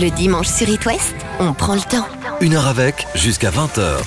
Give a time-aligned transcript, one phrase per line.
[0.00, 2.06] Le dimanche sur It West, on prend le temps.
[2.40, 3.98] Une heure avec, jusqu'à 20h.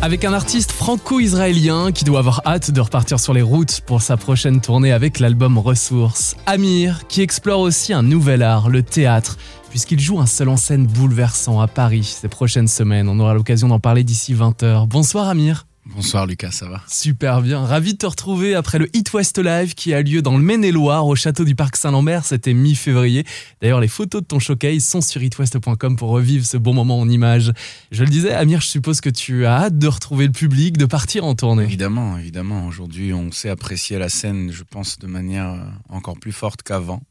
[0.00, 4.16] Avec un artiste franco-israélien qui doit avoir hâte de repartir sur les routes pour sa
[4.16, 6.36] prochaine tournée avec l'album Ressources.
[6.46, 9.36] Amir, qui explore aussi un nouvel art, le théâtre,
[9.70, 13.08] puisqu'il joue un seul en scène bouleversant à Paris ces prochaines semaines.
[13.08, 14.86] On aura l'occasion d'en parler d'ici 20h.
[14.86, 15.66] Bonsoir Amir.
[15.94, 19.74] Bonsoir Lucas, ça va Super bien, ravi de te retrouver après le Hit West Live
[19.74, 23.24] qui a lieu dans le Maine-et-Loire au château du Parc Saint-Lambert, c'était mi-février.
[23.62, 27.08] D'ailleurs les photos de ton showcase sont sur hitwest.com pour revivre ce bon moment en
[27.08, 27.52] images.
[27.92, 30.86] Je le disais, Amir, je suppose que tu as hâte de retrouver le public, de
[30.86, 31.62] partir en tournée.
[31.62, 32.66] Évidemment, évidemment.
[32.66, 37.04] Aujourd'hui, on sait apprécier la scène, je pense, de manière euh, encore plus forte qu'avant,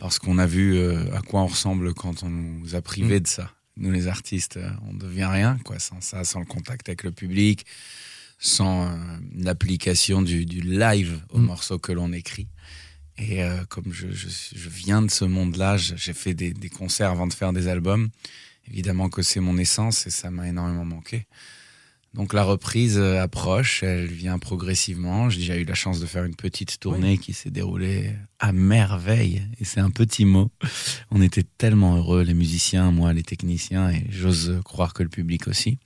[0.00, 3.22] parce qu'on a vu euh, à quoi on ressemble quand on nous a privés mm.
[3.22, 3.50] de ça.
[3.76, 7.04] Nous les artistes, euh, on ne devient rien, quoi, sans ça, sans le contact avec
[7.04, 7.66] le public
[8.38, 8.96] sans euh,
[9.34, 11.44] l'application du, live au mm.
[11.44, 12.48] morceau que l'on écrit.
[13.18, 14.06] Et euh, comme je,
[14.68, 18.10] viens de ce monde-là, j'ai fait des, concerts avant de faire des albums.
[18.68, 21.26] Évidemment que c'est mon essence et ça m'a énormément manqué.
[22.12, 25.30] Donc la reprise euh, approche, elle vient progressivement.
[25.30, 29.42] J'ai déjà eu la chance de faire une petite tournée qui s'est déroulée à merveille.
[29.60, 30.50] Et c'est un petit mot.
[31.10, 35.46] On était tellement heureux, les musiciens, moi, les techniciens, et j'ose croire que le public
[35.46, 35.78] aussi.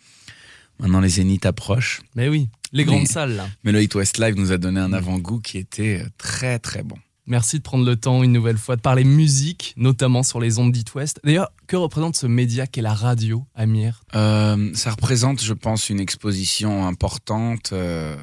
[0.81, 2.00] Maintenant, les zéniths approchent.
[2.17, 3.48] Mais oui, les grandes salles, là.
[3.64, 6.83] Mais le Hit West Live nous a donné un avant-goût qui était euh, très, très
[6.83, 6.97] bon.
[7.27, 10.72] Merci de prendre le temps une nouvelle fois de parler musique, notamment sur les ondes
[10.72, 11.20] d'Hit West.
[11.22, 14.03] D'ailleurs, que représente ce média qu'est la radio, Amir?
[14.17, 17.70] Euh, Ça représente, je pense, une exposition importante.
[17.72, 18.17] Euh,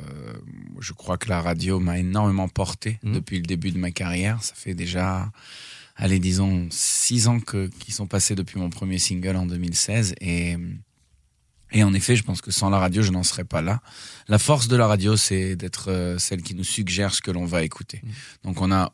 [0.81, 3.13] je crois que la radio m'a énormément porté mmh.
[3.13, 4.43] depuis le début de ma carrière.
[4.43, 5.31] Ça fait déjà,
[5.95, 10.15] allez, disons, six ans que, qui sont passés depuis mon premier single en 2016.
[10.19, 10.57] Et
[11.71, 13.81] et en effet, je pense que sans la radio, je n'en serais pas là.
[14.27, 17.45] La force de la radio, c'est d'être euh, celle qui nous suggère ce que l'on
[17.45, 18.01] va écouter.
[18.03, 18.09] Mm.
[18.43, 18.91] Donc on a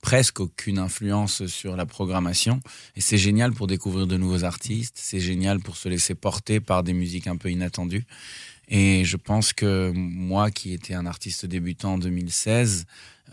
[0.00, 2.60] presque aucune influence sur la programmation.
[2.96, 4.96] Et c'est génial pour découvrir de nouveaux artistes.
[4.96, 8.04] C'est génial pour se laisser porter par des musiques un peu inattendues.
[8.68, 12.84] Et je pense que moi, qui étais un artiste débutant en 2016,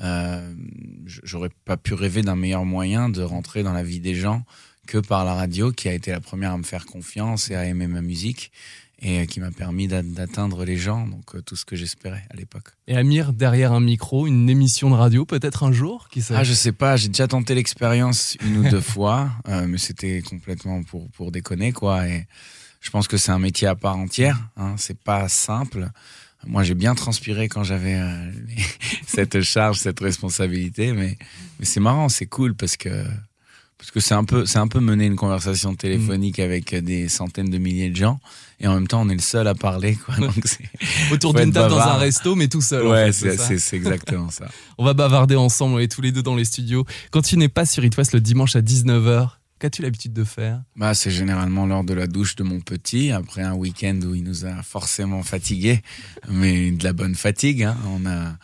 [0.01, 0.53] euh,
[1.05, 4.43] j'aurais pas pu rêver d'un meilleur moyen de rentrer dans la vie des gens
[4.85, 7.65] que par la radio, qui a été la première à me faire confiance et à
[7.65, 8.51] aimer ma musique
[9.01, 12.35] et euh, qui m'a permis d'atteindre les gens, donc euh, tout ce que j'espérais à
[12.35, 12.69] l'époque.
[12.87, 16.53] Et Amir, derrière un micro, une émission de radio peut-être un jour qui Ah, je
[16.53, 21.09] sais pas, j'ai déjà tenté l'expérience une ou deux fois, euh, mais c'était complètement pour,
[21.11, 22.07] pour déconner, quoi.
[22.07, 22.25] Et
[22.81, 25.89] je pense que c'est un métier à part entière, hein, c'est pas simple.
[26.47, 27.99] Moi, j'ai bien transpiré quand j'avais
[29.07, 31.17] cette charge, cette responsabilité, mais,
[31.59, 33.03] mais c'est marrant, c'est cool parce que
[33.85, 37.51] parce que c'est un peu c'est un peu mener une conversation téléphonique avec des centaines
[37.51, 38.19] de milliers de gens
[38.59, 40.15] et en même temps on est le seul à parler quoi.
[41.11, 44.47] Autour d'une table dans un resto mais tout seul ouais c'est exactement ça.
[44.79, 46.83] On va bavarder ensemble et tous les deux dans les studios.
[47.11, 50.61] Quand tu n'es pas sur It West le dimanche à 19h Qu'as-tu l'habitude de faire?
[50.75, 54.21] Bah, C'est généralement lors de la douche de mon petit, après un week-end où il
[54.21, 55.81] nous a forcément fatigués,
[56.29, 57.63] mais de la bonne fatigue.
[57.63, 57.77] Hein.
[57.87, 58.35] On, a,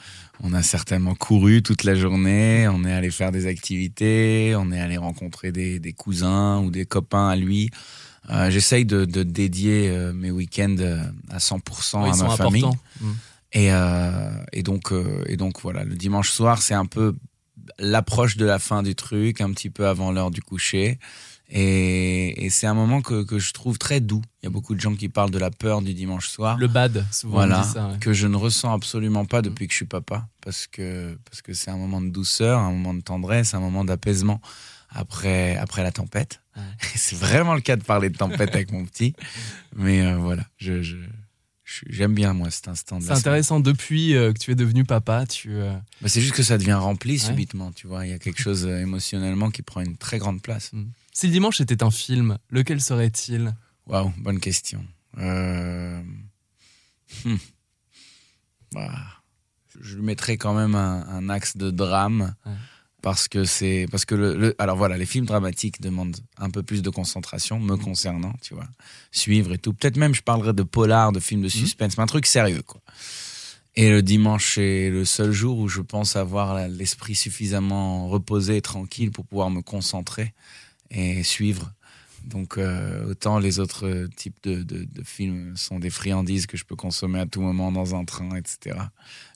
[0.44, 4.80] on a certainement couru toute la journée, on est allé faire des activités, on est
[4.80, 7.70] allé rencontrer des, des cousins ou des copains à lui.
[8.30, 12.66] Euh, J'essaye de, de, dédier euh, mes week-ends euh, à 100% à ma famille.
[13.02, 13.10] Mmh.
[13.54, 17.16] Et, euh, et, donc, euh, et donc voilà, le dimanche soir, c'est un peu
[17.80, 21.00] l'approche de la fin du truc, un petit peu avant l'heure du coucher.
[21.54, 24.22] Et, c'est un moment que, que, je trouve très doux.
[24.42, 26.58] Il y a beaucoup de gens qui parlent de la peur du dimanche soir.
[26.58, 27.36] Le bad, souvent.
[27.36, 30.28] Voilà, ça, que je ne ressens absolument pas depuis que je suis papa.
[30.42, 33.84] Parce que parce que c'est un moment de douceur, un moment de tendresse, un moment
[33.84, 34.42] d'apaisement
[34.90, 36.42] après, après la tempête.
[36.96, 39.14] c'est vraiment le cas de parler de tempête avec mon petit.
[39.76, 40.98] Mais euh, voilà, je, je,
[41.88, 43.00] J'aime bien, moi, cet instant.
[43.00, 43.60] C'est intéressant.
[43.60, 45.52] Depuis euh, que tu es devenu papa, tu.
[45.54, 48.06] Euh, bah, c'est juste que ça devient rempli subitement, tu vois.
[48.06, 50.72] Il y a quelque chose euh, émotionnellement qui prend une très grande place.
[50.74, 50.84] Mm.
[51.14, 53.54] Si le dimanche était un film, lequel serait-il?
[53.88, 54.86] Waouh, bonne question.
[55.16, 56.04] Hmm.
[58.74, 58.90] Bah,
[59.82, 62.36] je lui mettrais quand même un, axe de drame
[63.02, 66.82] parce que c'est parce que le, alors voilà les films dramatiques demandent un peu plus
[66.82, 67.80] de concentration me mm.
[67.80, 68.68] concernant tu vois
[69.12, 71.50] suivre et tout peut-être même je parlerai de polar de films de mm.
[71.50, 72.80] suspense mais un truc sérieux quoi
[73.76, 78.62] et le dimanche est le seul jour où je pense avoir l'esprit suffisamment reposé et
[78.62, 80.34] tranquille pour pouvoir me concentrer
[80.92, 81.74] et suivre
[82.24, 86.66] donc euh, autant les autres types de, de, de, films sont des friandises que je
[86.66, 88.78] peux consommer à tout moment dans un train, etc.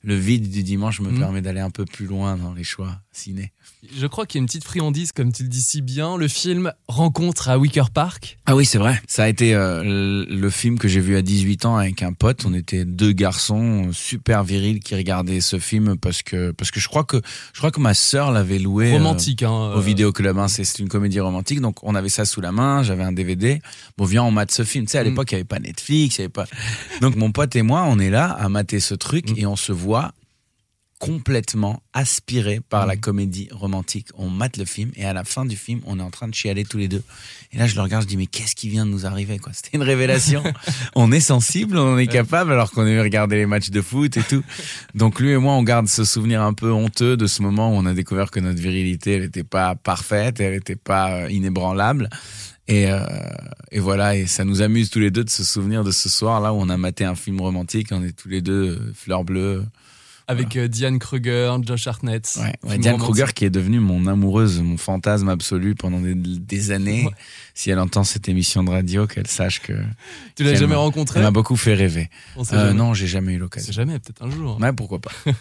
[0.06, 1.19] Le vide du dimanche me mm.
[1.19, 3.52] permet d'aller un peu plus loin dans les choix ciné.
[3.98, 6.28] Je crois qu'il y a une petite friandise, comme tu le dis si bien, le
[6.28, 8.38] film Rencontre à Wicker Park.
[8.46, 9.02] Ah oui, c'est vrai.
[9.07, 12.46] Ça a été euh, le film que j'ai vu à 18 ans avec un pote.
[12.46, 16.88] On était deux garçons super virils qui regardaient ce film parce que parce que je
[16.88, 17.22] crois que
[17.54, 20.38] je crois que ma sœur l'avait loué romantique hein, au vidéoclub.
[20.38, 20.48] Hein.
[20.48, 23.62] C'est une comédie romantique, donc on avait ça sous la main j'avais un DVD.
[23.98, 24.86] Bon, viens, on mate ce film.
[24.86, 25.08] Tu sais, à Mm.
[25.08, 26.46] l'époque, il n'y avait pas Netflix, il y avait pas.
[27.01, 29.34] Donc, mon pote et moi, on est là à mater ce truc Mm.
[29.38, 29.94] et on se voit
[31.00, 34.07] complètement aspiré par la comédie romantique.
[34.15, 36.33] On mate le film et à la fin du film, on est en train de
[36.33, 37.03] chialer tous les deux.
[37.51, 39.51] Et là, je le regarde, je dis, mais qu'est-ce qui vient de nous arriver, quoi?
[39.53, 40.44] C'était une révélation.
[40.95, 44.24] on est sensible, on est capable, alors qu'on avait regardé les matchs de foot et
[44.24, 44.44] tout.
[44.94, 47.74] Donc, lui et moi, on garde ce souvenir un peu honteux de ce moment où
[47.75, 52.09] on a découvert que notre virilité, elle n'était pas parfaite, elle n'était pas euh, inébranlable.
[52.68, 53.06] Et, euh,
[53.71, 56.53] et voilà, et ça nous amuse tous les deux de se souvenir de ce soir-là
[56.53, 59.63] où on a maté un film romantique, on est tous les deux euh, fleurs bleues.
[60.27, 62.31] Avec euh, Diane Kruger, Josh Hartnett.
[62.38, 62.98] Ouais, ouais, Film Diane.
[62.98, 67.06] Kruger qui est devenue mon amoureuse, mon fantasme absolu pendant des, des années.
[67.06, 67.12] Ouais.
[67.54, 69.74] Si elle entend cette émission de radio, qu'elle sache que
[70.36, 72.10] Tu l'as jamais m'a- rencontré elle m'a beaucoup fait rêver.
[72.38, 72.74] Euh, jamais.
[72.74, 73.72] non, j'ai jamais eu l'occasion.
[73.72, 74.60] jamais, peut-être un jour.
[74.60, 75.12] Ouais, pourquoi pas.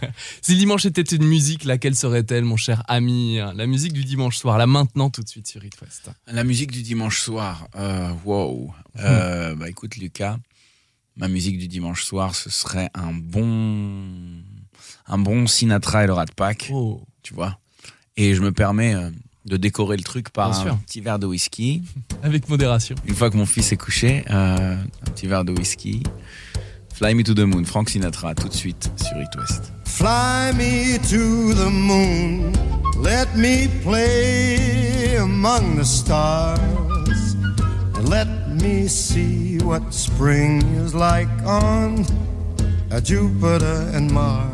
[0.42, 3.38] Si dimanche était une musique, laquelle serait-elle, mon cher ami?
[3.54, 6.10] La musique du dimanche soir, là maintenant, tout de suite sur It West.
[6.26, 7.68] La musique du dimanche soir.
[7.76, 8.72] Euh, wow.
[9.00, 10.36] Euh, bah écoute Lucas,
[11.16, 14.04] ma musique du dimanche soir, ce serait un bon,
[15.06, 17.58] un bon Sinatra et le Rat Pack, Oh, tu vois.
[18.16, 19.10] Et je me permets euh,
[19.44, 21.82] de décorer le truc par un petit verre de whisky.
[22.22, 22.94] avec modération.
[23.06, 26.02] Une fois que mon fils est couché, euh, un petit verre de whisky.
[26.94, 29.72] Fly Me to the Moon, Frank Sinatra, tout de suite sur It West.
[29.84, 32.52] Fly me to the moon,
[33.02, 37.36] let me play among the stars,
[37.96, 38.28] and let
[38.62, 42.04] me see what spring is like on
[42.92, 44.53] uh, Jupiter and Mars.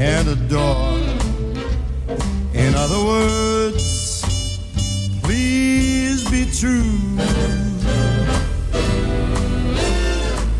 [0.00, 0.98] and adore.
[2.54, 4.22] In other words,
[5.22, 7.18] please be true.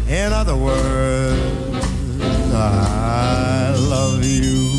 [0.09, 1.41] In other words,
[2.53, 4.69] I love you.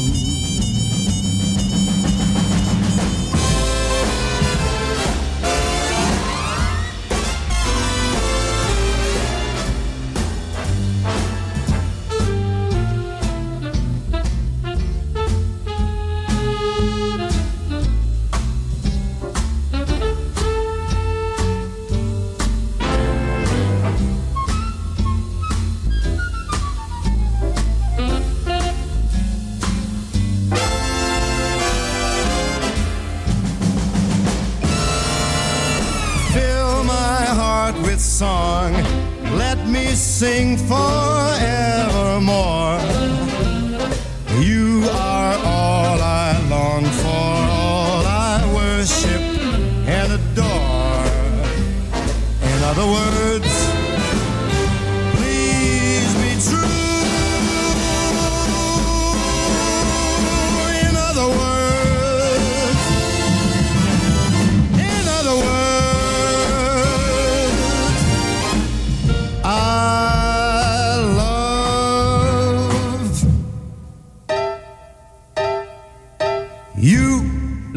[41.42, 42.61] evermore.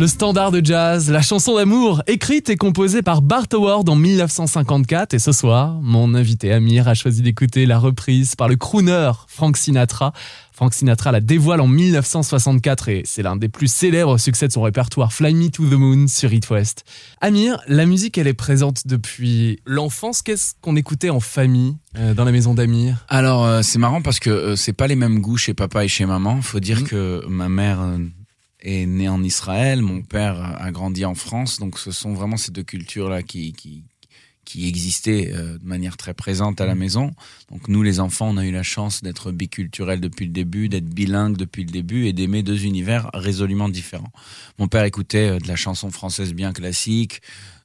[0.05, 5.15] Le standard de jazz, la chanson d'amour, écrite et composée par Bart Howard en 1954.
[5.15, 9.57] Et ce soir, mon invité Amir a choisi d'écouter la reprise par le crooner Frank
[9.57, 10.13] Sinatra.
[10.53, 14.61] Frank Sinatra la dévoile en 1964 et c'est l'un des plus célèbres succès de son
[14.61, 16.85] répertoire, Fly Me to the Moon sur It West.
[17.23, 20.21] Amir, la musique elle est présente depuis l'enfance.
[20.21, 23.07] Qu'est-ce qu'on écoutait en famille euh, dans la maison d'Amir?
[23.09, 25.89] Alors euh, c'est marrant parce que euh, c'est pas les mêmes goûts chez papa et
[25.89, 26.43] chez maman.
[26.43, 26.89] Faut dire Mhm.
[26.89, 27.81] que ma mère
[28.65, 32.51] est née en Israël, mon père a grandi en France, donc ce sont vraiment ces
[32.51, 33.85] deux cultures là qui qui
[34.45, 37.13] qui existaient euh, de manière très présente à la maison.
[37.51, 40.89] Donc nous les enfants, on a eu la chance d'être biculturels depuis le début, d'être
[40.89, 44.13] bilingues depuis le début et d'aimer deux univers résolument différents.
[44.59, 47.23] Mon père écoutait euh, de la chanson française bien classique,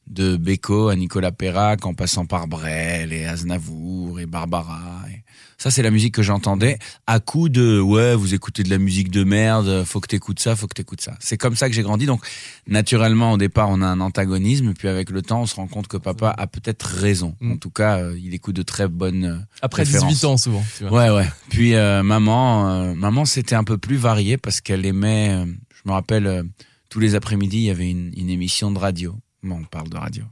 [0.07, 5.03] de Beko à Nicolas Perrac, en passant par Brel et Aznavour et Barbara.
[5.11, 5.21] Et
[5.59, 9.11] ça, c'est la musique que j'entendais à coup de ouais, vous écoutez de la musique
[9.11, 11.15] de merde, faut que t'écoutes ça, faut que t'écoutes ça.
[11.19, 12.07] C'est comme ça que j'ai grandi.
[12.07, 12.25] Donc,
[12.65, 15.87] naturellement, au départ, on a un antagonisme, puis avec le temps, on se rend compte
[15.87, 17.35] que papa a peut-être raison.
[17.41, 17.51] Mm.
[17.51, 19.25] En tout cas, euh, il écoute de très bonnes.
[19.25, 20.09] euh, Après Référence.
[20.13, 20.63] 18 ans souvent.
[20.77, 21.09] tu vois.
[21.09, 21.29] Ouais, ouais.
[21.49, 25.29] Puis euh, maman, euh, maman, c'était un peu plus varié parce qu'elle aimait.
[25.33, 26.43] euh, je me rappelle,
[26.89, 29.97] tous les après-midi, il y avait une, une émission de radio Bon, on parle de
[29.97, 30.23] radio.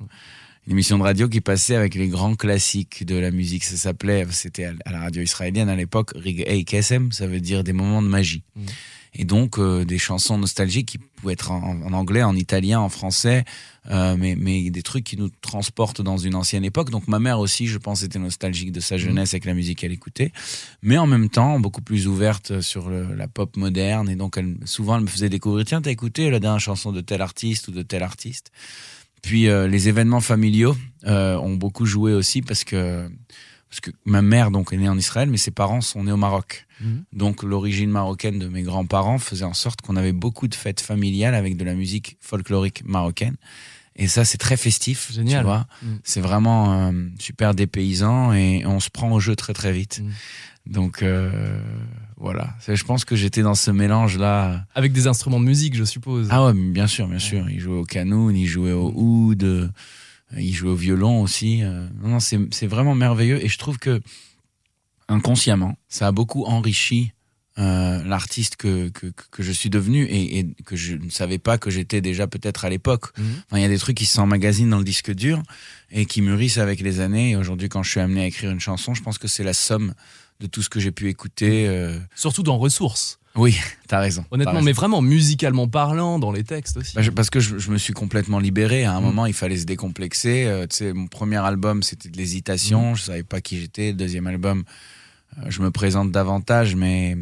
[0.67, 3.63] Une émission de radio qui passait avec les grands classiques de la musique.
[3.63, 7.71] Ça s'appelait, c'était à la radio israélienne à l'époque, Rig Kesem, ça veut dire des
[7.71, 8.43] moments de magie.
[8.57, 8.61] Mm.
[9.19, 12.89] Et donc euh, des chansons nostalgiques qui pouvaient être en, en anglais, en italien, en
[12.89, 13.45] français,
[13.89, 16.89] euh, mais, mais des trucs qui nous transportent dans une ancienne époque.
[16.89, 19.93] Donc ma mère aussi, je pense, était nostalgique de sa jeunesse avec la musique qu'elle
[19.93, 20.33] écoutait,
[20.81, 24.09] mais en même temps beaucoup plus ouverte sur le- la pop moderne.
[24.09, 26.99] Et donc elle, souvent elle me faisait découvrir, tiens, t'as écouté la dernière chanson de
[26.99, 28.51] tel artiste ou de tel artiste?
[29.27, 30.73] Puis euh, les événements familiaux
[31.05, 33.09] euh, ont beaucoup joué aussi parce que
[33.69, 36.17] parce que ma mère donc est née en Israël, mais ses parents sont nés au
[36.17, 36.65] Maroc.
[36.79, 37.03] Mhm.
[37.11, 41.35] Donc l'origine marocaine de mes grands-parents faisait en sorte qu'on avait beaucoup de fêtes familiales
[41.35, 43.35] avec de la musique folklorique marocaine.
[43.97, 45.41] Et ça, c'est très festif, Génial.
[45.41, 45.67] tu vois.
[45.81, 45.87] Mm.
[46.03, 49.99] C'est vraiment euh, super dépaysant et on se prend au jeu très très vite.
[50.01, 50.11] Mm.
[50.69, 51.61] Donc euh,
[52.17, 54.65] voilà, je pense que j'étais dans ce mélange-là.
[54.75, 56.27] Avec des instruments de musique, je suppose.
[56.31, 57.49] Ah ouais, bien sûr, bien sûr.
[57.49, 59.69] Il jouait au canoun, il jouait au oud, euh,
[60.37, 61.63] il jouait au violon aussi.
[61.63, 61.87] euh.
[62.01, 64.01] Non, non, c'est c'est vraiment merveilleux et je trouve que
[65.07, 67.13] inconsciemment, ça a beaucoup enrichi
[67.59, 71.57] euh, l'artiste que, que, que je suis devenu et, et que je ne savais pas
[71.57, 73.17] que j'étais déjà peut-être à l'époque.
[73.17, 73.25] Mhm.
[73.47, 75.41] Enfin, il y a des trucs qui s'emmagasinent dans le disque dur
[75.91, 77.31] et qui mûrissent avec les années.
[77.31, 79.53] Et aujourd'hui, quand je suis amené à écrire une chanson, je pense que c'est la
[79.53, 79.93] somme
[80.39, 81.67] de tout ce que j'ai pu écouter.
[81.67, 81.97] euh.
[82.15, 83.17] Surtout dans Ressources.
[83.35, 83.55] Oui,
[83.87, 84.23] t'as raison.
[84.29, 84.65] Honnêtement, raison.
[84.65, 86.95] mais vraiment musicalement parlant, dans les textes aussi.
[86.95, 88.83] Bah, je- parce que je, je me suis complètement libéré.
[88.85, 89.03] À un Mm.
[89.03, 90.45] moment, il fallait se décomplexer.
[90.45, 92.93] Euh, tu sais, mon premier album, c'était de l'hésitation.
[92.93, 93.87] Je savais pas qui j'étais.
[93.87, 94.63] Le deuxième album,
[95.39, 97.17] euh, je me présente davantage, mais,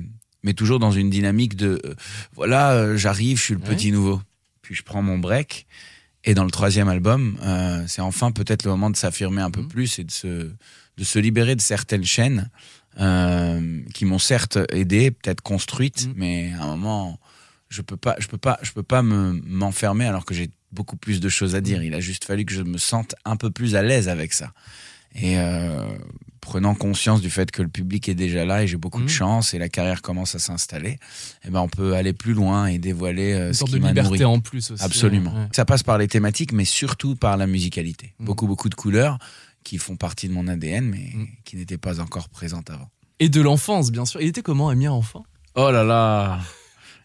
[0.45, 1.93] mais toujours dans une dynamique de euh,
[2.35, 3.75] voilà, euh, j'arrive, je suis le Ouais.
[3.75, 4.21] petit nouveau.
[4.61, 5.65] Puis je prends mon break.
[6.23, 9.61] Et dans le troisième album, euh, c'est enfin peut-être le moment de s'affirmer un peu
[9.61, 9.67] Mm.
[9.67, 10.27] plus et de se,
[10.97, 12.49] de se libérer de certaines chaînes
[13.93, 16.13] qui m'ont certes aidé, peut-être construite, Mm.
[16.15, 17.19] mais à un moment,
[17.69, 20.95] je peux pas, je peux pas, je peux pas me m'enfermer alors que j'ai beaucoup
[20.97, 21.83] plus de choses à dire.
[21.83, 24.51] Il a juste fallu que je me sente un peu plus à l'aise avec ça.
[25.15, 25.97] Et euh,
[26.41, 29.05] prenant conscience du fait que le public est déjà là et j'ai beaucoup Mhm.
[29.05, 30.99] de chance et la carrière commence à s'installer,
[31.45, 33.87] eh ben on peut aller plus loin et dévoiler euh, Une ce sorte qui de
[33.87, 34.25] liberté nourri.
[34.25, 34.83] en plus aussi.
[34.83, 35.33] Absolument.
[35.33, 35.47] Ouais.
[35.53, 38.13] Ça passe par les thématiques, mais surtout par la musicalité.
[38.19, 38.25] Mhm.
[38.25, 39.17] Beaucoup, beaucoup de couleurs
[39.63, 41.27] qui font partie de mon ADN, mais Mhm.
[41.45, 42.89] qui n'étaient pas encore présentes avant.
[43.19, 44.21] Et de l'enfance, bien sûr.
[44.21, 45.25] Il était comment, Amir, enfant?
[45.55, 46.39] Oh là là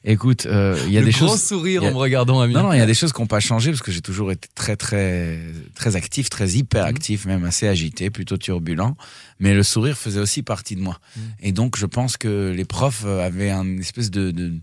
[0.02, 1.42] Écoute, euh, il y a Le des grand choses.
[1.42, 2.56] sourire a- en me regardant, Amir.
[2.56, 4.32] Non, non, il y a des choses qui n'ont pas changé parce que j'ai toujours
[4.32, 5.38] été très, très,
[5.74, 8.96] très actif, très hyper actif, même assez agité, plutôt turbulent.
[9.40, 10.98] Mais le sourire faisait aussi partie de moi.
[11.16, 11.22] Mhm.
[11.40, 14.54] Et donc, je pense que les profs euh, avaient un espèce de, de,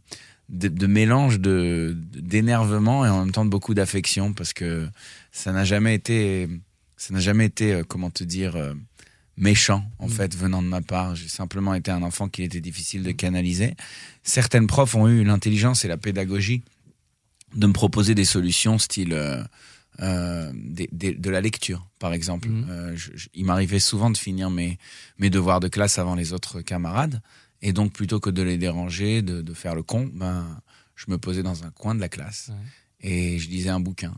[0.49, 4.87] de, de mélange de d'énervement et en même temps de beaucoup d'affection parce que
[5.31, 6.47] ça n'a jamais été,
[6.95, 8.55] ça n'a jamais été, euh, comment te dire,
[9.37, 10.11] méchant en Mhm.
[10.13, 11.15] fait venant de ma part.
[11.15, 13.75] J'ai simplement été un enfant qu'il était difficile de canaliser.
[14.23, 16.63] Certaines profs ont eu l'intelligence et la pédagogie
[17.55, 19.43] de me proposer des solutions style euh,
[19.99, 22.49] euh, des- des- de la lecture, par exemple.
[22.49, 22.67] Mhm.
[22.69, 24.77] Euh, je- je- il m'arrivait souvent de finir mes,
[25.17, 27.19] mes devoirs de classe avant les autres camarades.
[27.63, 30.61] Et donc, plutôt que de les déranger, de, de faire le con, ben,
[30.95, 32.51] je me posais dans un coin de la classe
[33.01, 34.13] et je lisais un bouquin.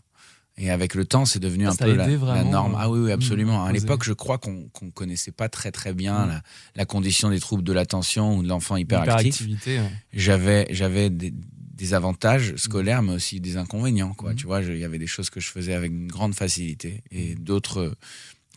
[0.61, 2.75] Et avec le temps, c'est devenu Ah, un peu la, norme.
[2.77, 3.63] Ah oui, oui, absolument.
[3.63, 6.29] mmh, à l'époque, je crois qu'on qu'on connaissait pas très très bien Mmh.
[6.29, 6.41] la,
[6.75, 9.79] la condition des troubles de l'attention ou de l'enfant hyperactif ouais.
[10.13, 14.83] j'avais j'avais des, des avantages scolaires mais aussi des inconvénients quoi tu vois il y
[14.83, 17.95] avait des choses que je faisais avec une grande facilité et d'autres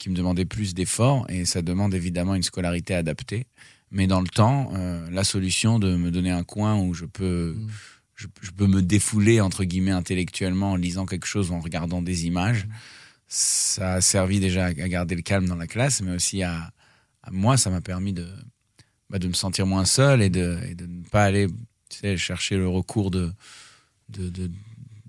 [0.01, 3.47] qui me demandaient plus d'efforts et ça demande évidemment une scolarité adaptée
[3.93, 7.55] mais dans le temps euh, la solution de me donner un coin où je peux.
[8.15, 12.03] Je, je peux me défouler entre guillemets intellectuellement en lisant quelque chose ou en regardant
[12.03, 12.67] des images
[13.29, 16.71] ça a servi déjà à garder le calme dans la classe mais aussi à,
[17.23, 18.29] à moi ça m'a permis de
[19.11, 21.47] bah, de me sentir moins seul et de, et de ne pas aller
[21.91, 23.31] tu sais, chercher le recours de,
[24.09, 24.51] de, de,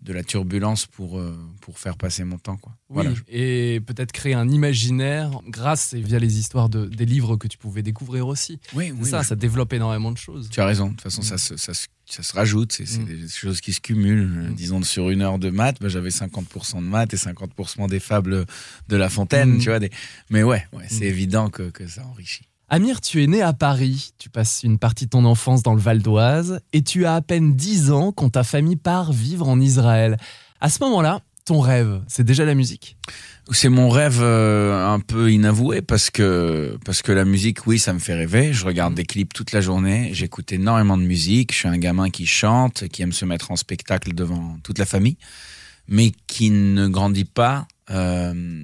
[0.01, 2.57] de la turbulence pour, euh, pour faire passer mon temps.
[2.57, 2.73] Quoi.
[2.89, 3.13] Oui, Voilà.
[3.29, 7.57] et peut-être créer un imaginaire grâce et via les histoires de, des livres que tu
[7.57, 8.59] pouvais découvrir aussi.
[8.73, 10.49] Oui, C'est ça, ça développe énormément de choses.
[10.49, 10.87] Tu as raison.
[10.87, 12.71] De toute façon, ça, se, ça, se, ça se rajoute.
[12.71, 13.05] C'est Mm.
[13.05, 14.31] des choses qui se cumulent.
[14.37, 14.55] Euh, Mm.
[14.55, 18.45] Disons, sur une heure de maths, bah, j'avais 50% de maths et 50% des fables
[18.87, 19.53] de La Fontaine.
[19.55, 19.59] Mm.
[19.59, 19.89] Tu vois, des...
[20.29, 22.43] Mais ouais, ouais c'est évident que, que ça enrichit.
[22.69, 25.79] Amir, tu es né à Paris, tu passes une partie de ton enfance dans le
[25.81, 29.59] Val d'Oise et tu as à peine 10 ans quand ta famille part vivre en
[29.59, 30.17] Israël.
[30.61, 32.97] À ce moment-là, ton rêve, c'est déjà la musique
[33.51, 37.91] C'est mon rêve euh, un peu inavoué parce que parce que la musique, oui, ça
[37.93, 38.53] me fait rêver.
[38.53, 38.97] Je regarde Mhm.
[38.97, 40.11] des clips toute la journée.
[40.13, 41.51] J'écoute énormément de musique.
[41.51, 44.85] Je suis un gamin qui chante, qui aime se mettre en spectacle devant toute la
[44.85, 45.17] famille,
[45.89, 48.63] mais qui ne grandit pas euh,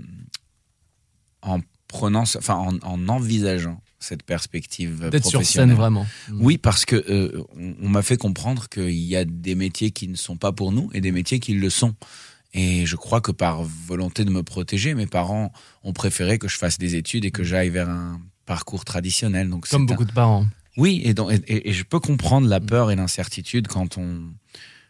[1.41, 1.59] en
[1.89, 6.07] prenant, enfin en, en envisageant cette perspective D'être sur scène vraiment.
[6.31, 10.07] Oui, parce que euh, on, on m'a fait comprendre qu'il y a des métiers qui
[10.07, 11.95] ne sont pas pour nous et des métiers qui le sont.
[12.53, 15.51] Et je crois que par volonté de me protéger, mes parents
[15.83, 19.49] ont préféré que je fasse des études et que j'aille vers un parcours traditionnel.
[19.49, 20.47] Donc Comme un- beaucoup de parents.
[20.77, 24.23] Oui, et, donc- et- je peux comprendre la peur et l'incertitude quand on,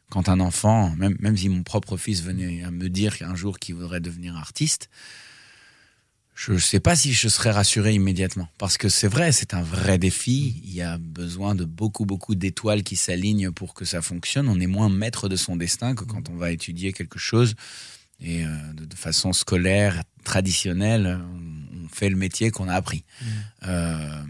[0.10, 3.60] quand un enfant, même, même si mon propre fils venait à me dire qu'un jour
[3.60, 4.90] qu'il voudrait devenir artiste,
[6.42, 8.48] je ne sais pas si je serais rassuré immédiatement.
[8.58, 10.62] Parce que c'est vrai, c'est un vrai défi.
[10.64, 14.48] Il y a besoin de beaucoup, beaucoup d'étoiles qui s'alignent pour que ça fonctionne.
[14.48, 17.56] On est moins maître de son destin que quand on va étudier quelque chose.
[18.22, 23.04] Et euh, de, de façon scolaire, traditionnelle, on, on fait le métier qu'on a appris.
[23.68, 24.24] Euh,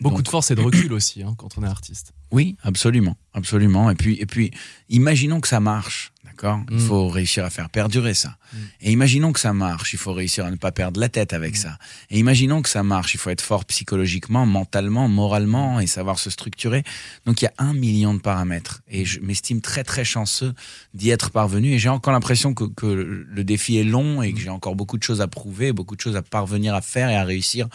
[0.00, 2.12] Beaucoup donc- de force et de recul aussi hein, quand on est artiste.
[2.30, 3.90] oui, absolument, absolument.
[3.90, 4.50] Et puis, et puis,
[4.90, 6.60] imaginons que ça marche, d'accord?
[6.70, 6.80] Il Mm.
[6.80, 8.36] faut réussir à faire perdurer ça.
[8.52, 8.56] Mm.
[8.82, 11.56] Et imaginons que ça marche, il faut réussir à ne pas perdre la tête avec
[11.56, 11.78] ça.
[12.10, 16.30] Et imaginons que ça marche, il faut être fort psychologiquement, mentalement, moralement et savoir se
[16.30, 16.82] structurer.
[17.26, 18.82] Donc, il y a un million de paramètres.
[18.88, 20.52] Et je m'estime très, très chanceux
[20.92, 21.72] d'y être parvenu.
[21.72, 24.98] Et j'ai encore l'impression que, que le défi est long et que j'ai encore beaucoup
[24.98, 27.68] de choses à prouver, beaucoup de choses à parvenir à faire et à réussir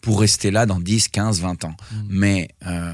[0.00, 1.74] pour rester là dans 10, 15, 20 ans.
[1.90, 1.96] Mm.
[2.10, 2.92] Mais euh,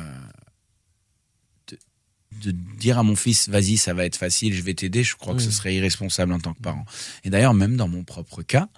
[2.40, 5.34] de dire à mon fils, vas-y, ça va être facile, je vais t'aider, je crois
[5.34, 6.84] que ce serait irresponsable en tant que parent.
[7.24, 8.68] Et d'ailleurs, même dans mon propre cas,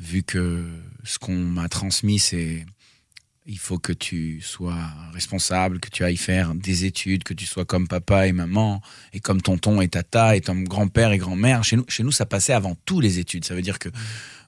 [0.00, 0.64] vu que
[1.04, 2.66] ce qu'on m'a transmis, c'est
[3.46, 7.66] il faut que tu sois responsable, que tu ailles faire des études, que tu sois
[7.66, 8.80] comme papa et maman,
[9.12, 11.62] et comme tonton et tata, et comme grand-père et grand-mère.
[11.62, 13.44] Chez nous, chez nous, ça passait avant tout les études.
[13.44, 13.90] Ça veut dire que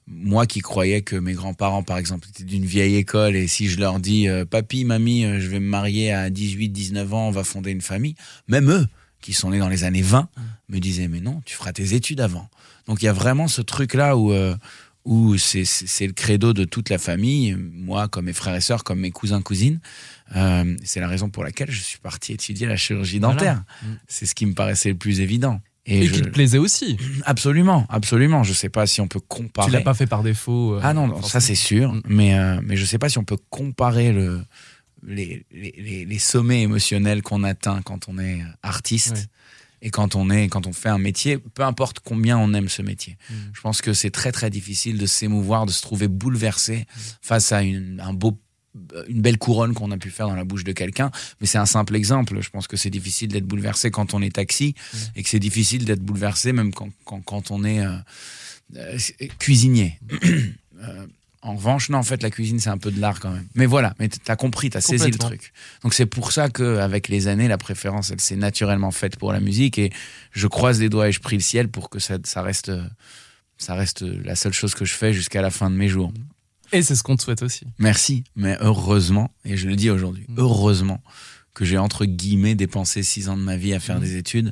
[0.07, 3.79] moi qui croyais que mes grands-parents, par exemple, étaient d'une vieille école, et si je
[3.79, 7.31] leur dis, euh, papy, mamie, euh, je vais me marier à 18, 19 ans, on
[7.31, 8.15] va fonder une famille,
[8.47, 8.87] même eux,
[9.21, 10.29] qui sont nés dans les années 20,
[10.69, 12.49] me disaient, mais non, tu feras tes études avant.
[12.87, 14.55] Donc il y a vraiment ce truc-là où, euh,
[15.05, 15.63] où c'est,
[16.01, 19.41] le credo de toute la famille, moi comme mes frères et sœurs, comme mes cousins,
[19.41, 19.79] cousines.
[20.35, 23.63] Euh, c'est la raison pour laquelle je suis parti étudier la chirurgie dentaire.
[23.81, 23.87] Mm.
[24.07, 25.61] C'est ce qui me paraissait le plus évident.
[25.89, 26.97] Et, Et, je- qui te plaisait aussi.
[27.25, 28.43] absolument, absolument.
[28.43, 29.67] Je sais pas si on peut comparer.
[29.67, 30.73] Tu l'as pas fait par défaut.
[30.75, 32.01] euh, Ah non, non, ça c'est sûr, Mm.
[32.09, 34.41] mais, euh, mais je sais pas si on peut comparer le,
[35.05, 39.23] les, les, sommets émotionnels qu'on atteint quand on est artiste Ouais.
[39.83, 42.81] et quand on, est, quand on fait un métier, peu importe combien on aime ce
[42.81, 43.17] métier.
[43.29, 43.33] Mm.
[43.53, 46.85] Je pense que c'est très très difficile de s'émouvoir, de se trouver bouleversé
[47.21, 48.37] face à une, un beau
[49.07, 51.11] une belle couronne qu'on a pu faire dans la bouche de quelqu'un,
[51.41, 52.41] mais c'est un simple exemple.
[52.41, 54.75] Je pense que c'est difficile d'être bouleversé quand on est taxi
[55.15, 57.97] et que c'est difficile d'être bouleversé même quand, quand, quand on est euh,
[58.75, 58.97] euh,
[59.39, 59.99] cuisinier.
[60.79, 61.07] Euh,
[61.41, 63.47] en revanche, non, en fait, la cuisine, c'est un peu de l'art quand même.
[63.55, 65.53] Mais voilà, mais t'as compris, t'as saisi le truc.
[65.81, 69.33] Donc c'est pour ça que avec les années, la préférence, elle s'est naturellement faite pour
[69.33, 69.91] la musique et
[70.33, 72.71] je croise les doigts et je prie le ciel pour que ça, ça reste,
[73.57, 76.13] ça reste la seule chose que je fais jusqu'à la fin de mes jours.
[76.71, 77.65] Et c'est ce qu'on te souhaite aussi.
[77.79, 80.35] Merci, mais heureusement, et je le dis aujourd'hui, Mm.
[80.39, 81.01] heureusement
[81.53, 84.01] que j'ai entre guillemets dépensé six ans de ma vie à faire Mm.
[84.01, 84.51] des études,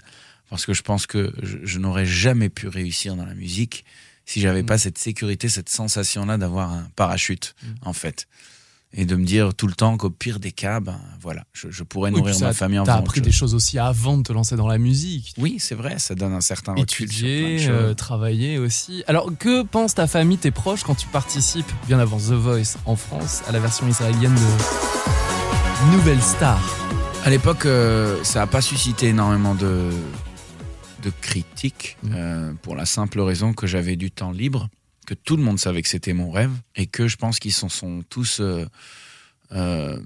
[0.49, 3.85] parce que je pense que je, je n'aurais jamais pu réussir dans la musique
[4.25, 4.67] si j'avais Mm.
[4.67, 7.67] pas cette sécurité, cette sensation-là d'avoir un parachute, Mm.
[7.83, 8.27] en fait.
[8.97, 11.83] Et de me dire tout le temps qu'au pire des cas, ben voilà, je, je
[11.83, 14.55] pourrais nourrir ça, ma famille en T'as appris des choses aussi avant de te lancer
[14.55, 15.33] dans la musique.
[15.37, 19.03] Oui, c'est vrai, ça donne un certain recul sur plein de Étudier, euh, travailler aussi.
[19.07, 22.95] Alors, que pense ta famille, tes proches, quand tu participes, bien avant The Voice en
[22.95, 26.61] France, à la version israélienne de Nouvelle Star?
[27.25, 29.89] À l'époque, euh, ça n'a pas suscité énormément de,
[31.03, 32.11] de critiques, Mhm.
[32.15, 34.69] euh, pour la simple raison que j'avais du temps libre,
[35.05, 37.69] que tout le monde savait que c'était mon rêve, et que je pense qu'ils s'en
[37.69, 38.65] sont tous euh,
[39.51, 39.99] euh,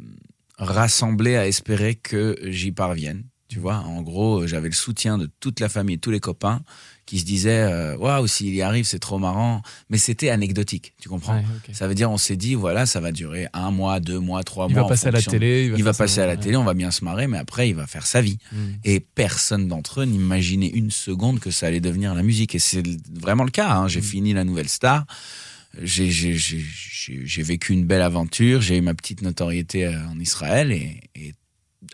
[0.58, 3.24] rassemblés à espérer que j'y parvienne.
[3.48, 6.62] Tu vois, en gros, j'avais le soutien de toute la famille, tous les copains,
[7.10, 9.64] qui se disaient euh, Waouh, s'il y arrive, c'est trop marrant.
[9.90, 11.38] Mais c'était anecdotique, tu comprends?
[11.38, 11.74] Ouais.
[11.74, 14.68] Ça veut dire, on s'est dit, voilà, ça va durer un mois, deux mois, trois
[14.70, 14.84] Il mois.
[14.84, 15.72] va passer à la télé.
[15.76, 16.40] il va passer ça, à la ouais.
[16.40, 18.38] télé, on va bien se marrer, mais après, il va faire sa vie.
[18.52, 18.58] Mm.
[18.84, 22.54] Et personne d'entre eux n'imaginait une seconde que ça allait devenir la musique.
[22.54, 23.72] Et c'est vraiment le cas.
[23.72, 23.88] hein.
[23.88, 24.04] J'ai Mm.
[24.04, 25.08] fini la nouvelle star.
[25.82, 28.62] J'ai- vécu une belle aventure.
[28.62, 30.72] J'ai eu ma petite notoriété euh, en Israël.
[30.72, 31.34] Et, et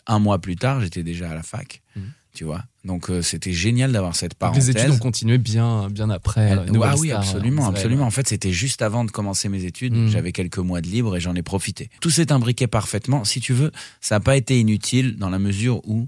[0.07, 1.81] un mois plus tard, j'étais déjà à la fac.
[1.95, 2.01] Mm.
[2.33, 2.63] Tu vois?
[2.85, 4.67] Donc, euh, c'était génial d'avoir cette Donc, parenthèse.
[4.69, 6.51] les études ont continué bien, bien après.
[6.53, 7.75] euh, ah oui, Star, euh, absolument, Israël.
[7.77, 8.05] absolument.
[8.05, 9.93] En fait, c'était juste avant de commencer mes études.
[9.95, 10.07] Mm.
[10.09, 11.89] J'avais quelques mois de libre et j'en ai profité.
[11.99, 13.23] Tout s'est imbriqué parfaitement.
[13.25, 13.71] Si tu veux,
[14.01, 16.07] ça n'a pas été inutile dans la mesure où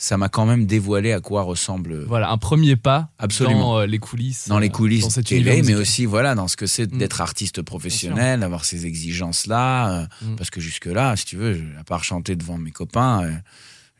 [0.00, 3.60] ça m'a quand même dévoilé à quoi ressemble Voilà, un premier pas Absolument.
[3.74, 4.46] dans euh, les coulisses.
[4.48, 6.98] dans les coulisses dans cet télé, mais aussi voilà dans ce que c'est Mm.
[6.98, 9.90] d'être artiste professionnel, d'avoir ces exigences-là.
[10.02, 10.36] euh, Mm.
[10.36, 13.28] Parce que jusque-là, si tu veux, à part chanter devant mes copains,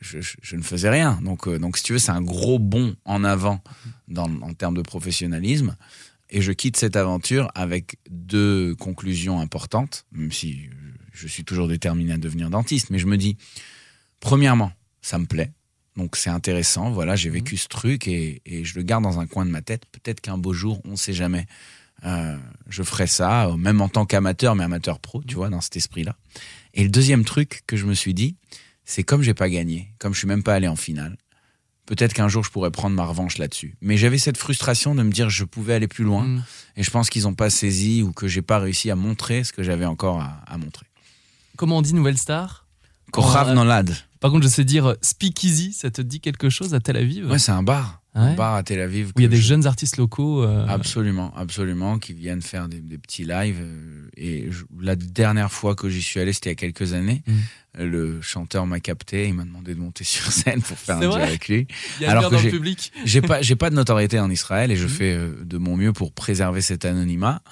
[0.00, 1.18] je, je- je ne faisais rien.
[1.22, 3.62] Donc, euh, donc si tu veux, c'est un gros bond en avant
[4.08, 5.76] dans, en termes de professionnalisme.
[6.30, 10.68] Et je quitte cette aventure avec deux conclusions importantes, même si
[11.12, 12.90] je suis toujours déterminé à devenir dentiste.
[12.90, 13.37] Mais je me dis,
[14.20, 15.52] premièrement, ça me plaît.
[15.96, 16.90] Donc c'est intéressant.
[16.90, 19.62] Voilà, j'ai vécu ce truc et, et je le garde dans un coin de ma
[19.62, 19.84] tête.
[19.90, 21.46] Peut-être qu'un beau jour, on sait jamais.
[22.04, 22.37] Euh,
[22.68, 26.14] je ferai ça, même en tant qu'amateur, mais amateur pro, tu vois, dans cet esprit-là.
[26.74, 28.37] Et le deuxième truc que je me suis dit,
[28.90, 31.18] c'est comme j'ai pas gagné, comme je suis même pas allé en finale,
[31.85, 33.77] peut-être qu'un jour je pourrais prendre ma revanche là-dessus.
[33.83, 36.42] Mais j'avais cette frustration de me dire je pouvais aller plus loin, Mm.
[36.77, 39.53] et je pense qu'ils ont pas saisi ou que j'ai pas réussi à montrer ce
[39.53, 40.87] que j'avais encore à, à montrer.
[41.57, 42.66] Comment on dit nouvelle star?
[43.12, 43.94] Korav Nolad.
[44.20, 47.31] Par contre, je sais dire speakeasy, ça te dit quelque chose à Tel Aviv?
[47.31, 47.97] Ouais, c'est un bar.
[48.14, 48.34] Ouais.
[48.34, 49.08] Bar à Tel Aviv.
[49.08, 50.42] Où il y a des je- jeunes artistes locaux.
[50.42, 53.58] euh, Absolument, absolument, qui viennent faire des, des petits lives.
[53.60, 56.94] euh, Et je- la dernière fois que j'y suis allé, c'était il y a quelques
[56.94, 57.22] années.
[57.26, 57.84] Mm.
[57.84, 61.14] Le chanteur m'a capté, il m'a demandé de monter sur scène pour faire un duo
[61.14, 61.68] avec lui.
[62.00, 62.92] Il y a Alors que j'ai- public.
[63.04, 64.88] J'ai pas, j'ai pas de notoriété en Israël et je Mhm.
[64.90, 67.42] fais euh, de mon mieux pour préserver cet anonymat.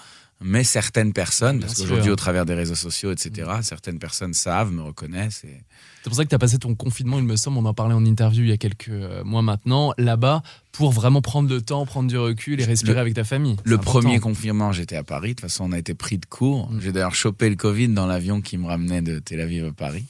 [0.43, 4.83] Mais certaines personnes, parce qu'aujourd'hui au travers des réseaux sociaux, etc., certaines personnes savent, me
[4.83, 5.45] reconnaissent.
[5.45, 5.63] Et...
[6.03, 7.95] C'est pour ça que tu as passé ton confinement, il me semble, on en parlait
[7.95, 11.87] en interview il y a quelques euh, mois maintenant, là-bas, pour vraiment prendre le temps,
[11.87, 13.57] prendre du recul et respirer Le- avec ta famille.
[13.65, 14.01] Le important.
[14.01, 15.31] premier confinement, j'étais à Paris.
[15.31, 16.71] De toute façon, on a été pris de court.
[16.71, 16.81] Mm.
[16.83, 20.05] J'ai d'ailleurs chopé le Covid dans l'avion qui me ramenait de Tel Aviv à Paris.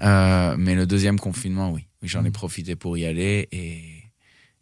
[0.00, 1.84] Euh, mais le deuxième confinement, oui.
[2.02, 2.32] Oui, J'en ai Mm.
[2.32, 3.82] profité pour y aller et,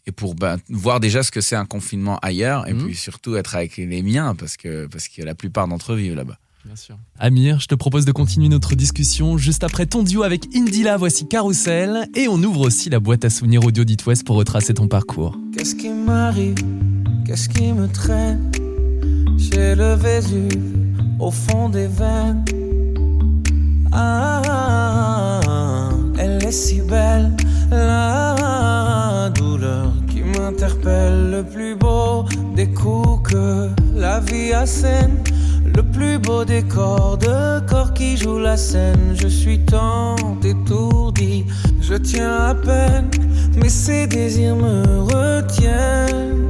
[0.09, 2.85] et pour bah, voir déjà ce que c'est un confinement ailleurs et Mm.
[2.85, 6.14] puis surtout être avec les miens parce que, parce que la plupart d'entre eux vivent
[6.16, 6.38] là-bas.
[6.64, 6.97] Bien sûr.
[7.18, 10.97] Amir, je te propose de continuer notre discussion juste après ton duo avec Indila.
[10.97, 12.09] Voici Carousel.
[12.14, 15.37] Et on ouvre aussi la boîte à souvenirs audio d'It West pour retracer ton parcours.
[15.57, 16.57] Qu'est-ce qui m'arrive?
[17.27, 18.51] Qu'est-ce qui me traîne?
[19.38, 20.59] J'ai le Vésuve
[21.21, 22.44] au fond des veines.
[23.92, 27.33] Ah, elle est si belle,
[29.31, 31.31] douleur qui m'interpelle.
[31.31, 35.23] Le plus beau des coups que la vie assène.
[35.75, 39.14] Le plus beau décor de corps qui joue la scène.
[39.14, 41.45] Je suis tant étourdi,
[41.81, 43.09] je tiens à peine,
[43.57, 46.47] mais ces désirs me retiennent.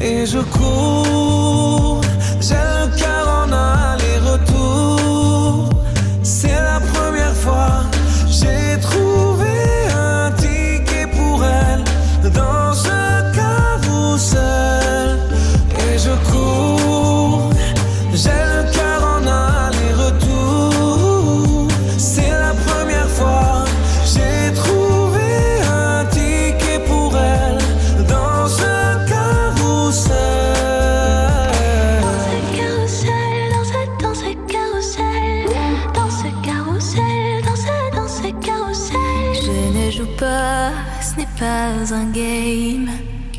[0.00, 2.00] Et je cours,
[2.40, 5.70] j'ai le cœur en aller-retour.
[6.22, 7.82] C'est la première fois,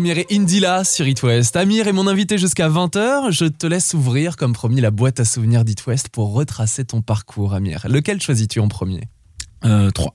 [0.00, 1.56] Amir et Indila sur It West.
[1.56, 3.30] Amir est mon invité jusqu'à 20h.
[3.30, 7.02] Je te laisse ouvrir, comme promis, la boîte à souvenirs d'It West pour retracer ton
[7.02, 7.86] parcours, Amir.
[7.88, 9.02] Lequel choisis-tu en premier
[9.64, 10.12] Euh, 3.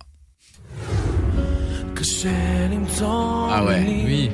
[3.53, 4.29] Ah ouais, oui.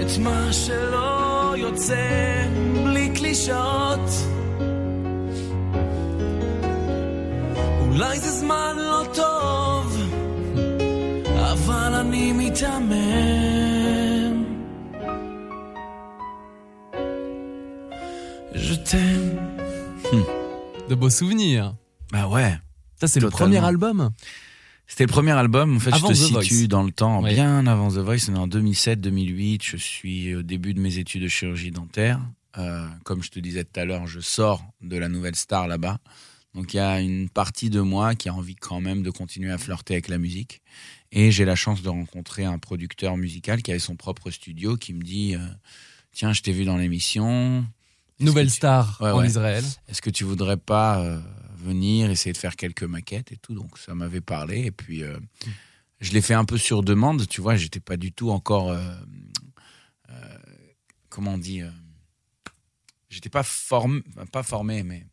[0.00, 2.46] את מה שלא יוצא
[2.84, 4.08] בלי קלישות
[7.80, 9.71] אולי זה זמן לא טוב
[11.52, 12.98] אבל אני מתאמן
[18.54, 19.38] Je t'aime
[20.88, 21.74] De beaux souvenirs.
[22.12, 22.56] Bah ouais.
[23.00, 23.52] Ça, c'est le Totalement.
[23.54, 24.10] premier album
[24.86, 25.76] C'était le premier album.
[25.76, 26.68] En fait, Avant je te The situe Voice.
[26.68, 27.34] dans le temps, Oui.
[27.34, 28.28] bien avant The Voice.
[28.30, 29.60] On est en 2007-2008.
[29.62, 32.18] Je suis au début de mes études de chirurgie dentaire.
[32.56, 35.98] Euh, comme je te disais tout à l'heure, je sors de la nouvelle star là-bas.
[36.54, 39.52] Donc il y a une partie de moi qui a envie quand même de continuer
[39.52, 40.62] à flirter avec la musique.
[41.15, 44.93] Et j'ai la chance de rencontrer un producteur musical qui avait son propre studio qui
[44.93, 45.39] me dit euh,
[46.11, 47.65] Tiens, je t'ai vu dans l'émission.
[48.19, 49.27] Nouvelle tu- star Ouais, en ouais.
[49.27, 49.63] Israël.
[49.87, 51.19] Est-ce que tu voudrais pas euh,
[51.57, 53.53] venir essayer de faire quelques maquettes et tout?
[53.53, 55.17] Donc ça m'avait parlé et puis euh,
[56.01, 57.27] je l'ai fait un peu sur demande.
[57.27, 58.81] Tu vois, j'étais pas du tout encore euh,
[61.09, 61.61] comment on dit.
[63.09, 65.05] j'étais pas formé, pas formé, mais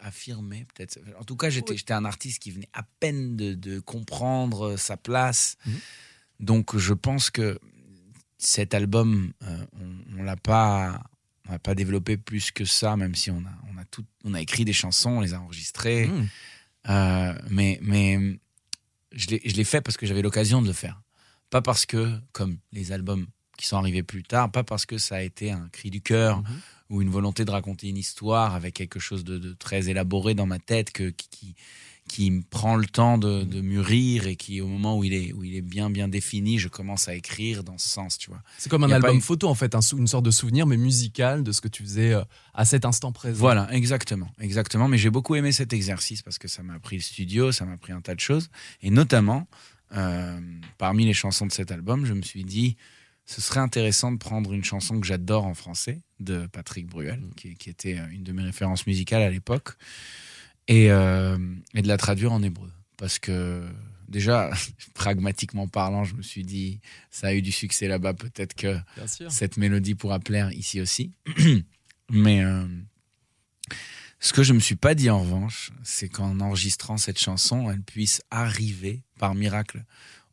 [0.00, 0.98] affirmé peut-être.
[1.18, 4.76] En tout cas, j'étais j'étais un artiste qui venait à peine de, de comprendre euh,
[4.76, 5.56] sa place.
[5.66, 5.74] Mhm.
[6.40, 7.58] Donc je pense que
[8.38, 11.02] cet album, euh, on, on l'a pas
[11.48, 14.40] on pas développé plus que ça, même si on a, on a, tout, on a
[14.40, 16.06] écrit des chansons, on les a enregistrées.
[16.06, 16.28] Mmh.
[16.88, 18.38] Euh, mais mais
[19.12, 21.00] je l'ai je l'ai fait parce que j'avais l'occasion de le faire.
[21.50, 25.16] Pas parce que, comme les albums qui sont arrivés plus tard, pas parce que ça
[25.16, 26.60] a été un cri du cœur Mhm.
[26.90, 30.46] Ou une volonté de raconter une histoire avec quelque chose de, de très élaboré dans
[30.46, 31.54] ma tête que, qui,
[32.08, 35.32] qui, me prend le temps de, de mûrir et qui, au moment où il, est,
[35.32, 38.42] où il est bien bien défini, je commence à écrire dans ce sens, tu vois.
[38.58, 41.42] C'est comme un album eu- photo, en fait, un une sorte de souvenir, mais musical
[41.42, 43.38] de ce que tu faisais euh, à cet instant présent.
[43.38, 44.86] Voilà, exactement, exactement.
[44.86, 47.72] Mais j'ai beaucoup aimé cet exercice parce que ça m'a appris le studio, ça m'a
[47.72, 48.50] appris un tas de choses.
[48.82, 49.46] Et notamment,
[49.96, 50.38] euh,
[50.76, 52.76] parmi les chansons de cet album, je me suis dit,
[53.26, 57.54] ce serait intéressant de prendre une chanson que j'adore en français, de Patrick Bruel, qui,
[57.54, 59.76] qui était euh, une de mes références musicales à l'époque,
[60.68, 61.38] et, euh,
[61.74, 62.70] et de la traduire en hébreu.
[62.96, 63.66] Parce que
[64.08, 64.50] déjà,
[64.94, 68.76] pragmatiquement parlant, je me suis dit, ça a eu du succès là-bas, peut-être que
[69.28, 71.12] cette mélodie pourra plaire ici aussi.
[72.10, 72.66] Mais euh,
[74.20, 77.82] ce que je me suis pas dit en revanche, c'est qu'en enregistrant cette chanson, elle
[77.82, 79.84] puisse arriver par miracle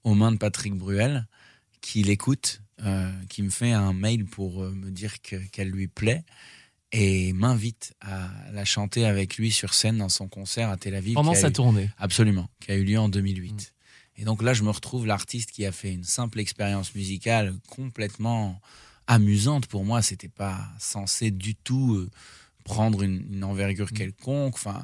[0.04, 1.28] aux mains de Patrick Bruel,
[1.82, 2.62] qui l'écoute,
[3.30, 6.24] qui me fait un mail pour euh, me dire que- qu'elle lui plaît
[6.92, 11.14] et m'invite à la chanter avec lui sur scène dans son concert à Tel Aviv.
[11.14, 11.90] Pendant sa eu- tournée.
[11.98, 13.74] Absolument, qui a eu lieu en 2008.
[14.18, 18.60] Et donc là, je me retrouve l'artiste qui a fait une simple expérience musicale complètement
[19.08, 20.02] amusante pour moi.
[20.02, 22.10] C'était pas censé du tout euh,
[22.66, 24.56] prendre une, une envergure quelconque.
[24.56, 24.84] Enfin,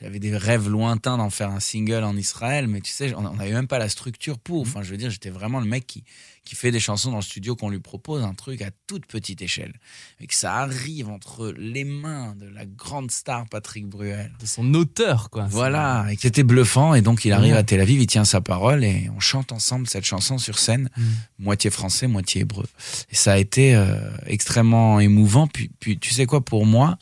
[0.00, 3.52] j'avais des rêves lointains d'en faire un single en Israël, mais tu sais, on n'avait
[3.52, 4.62] même pas la structure pour.
[4.62, 6.04] Enfin, je veux dire, j'étais vraiment le mec qui,
[6.44, 9.42] qui fait des chansons dans le studio qu'on lui propose, un truc à toute petite
[9.42, 9.74] échelle.
[10.20, 14.32] Et que ça arrive entre les mains de la grande star Patrick Bruel.
[14.40, 15.46] De son auteur, quoi.
[15.50, 16.94] Voilà, et que c'était bluffant.
[16.94, 17.58] Et donc, il arrive Ouais.
[17.58, 20.88] à Tel Aviv, il tient sa parole et on chante ensemble cette chanson sur scène,
[20.96, 21.02] Mm.
[21.40, 22.66] moitié français, moitié hébreu.
[23.10, 25.46] Et ça a été euh, extrêmement émouvant.
[25.46, 26.98] Puis, puis, tu sais quoi, pour moi,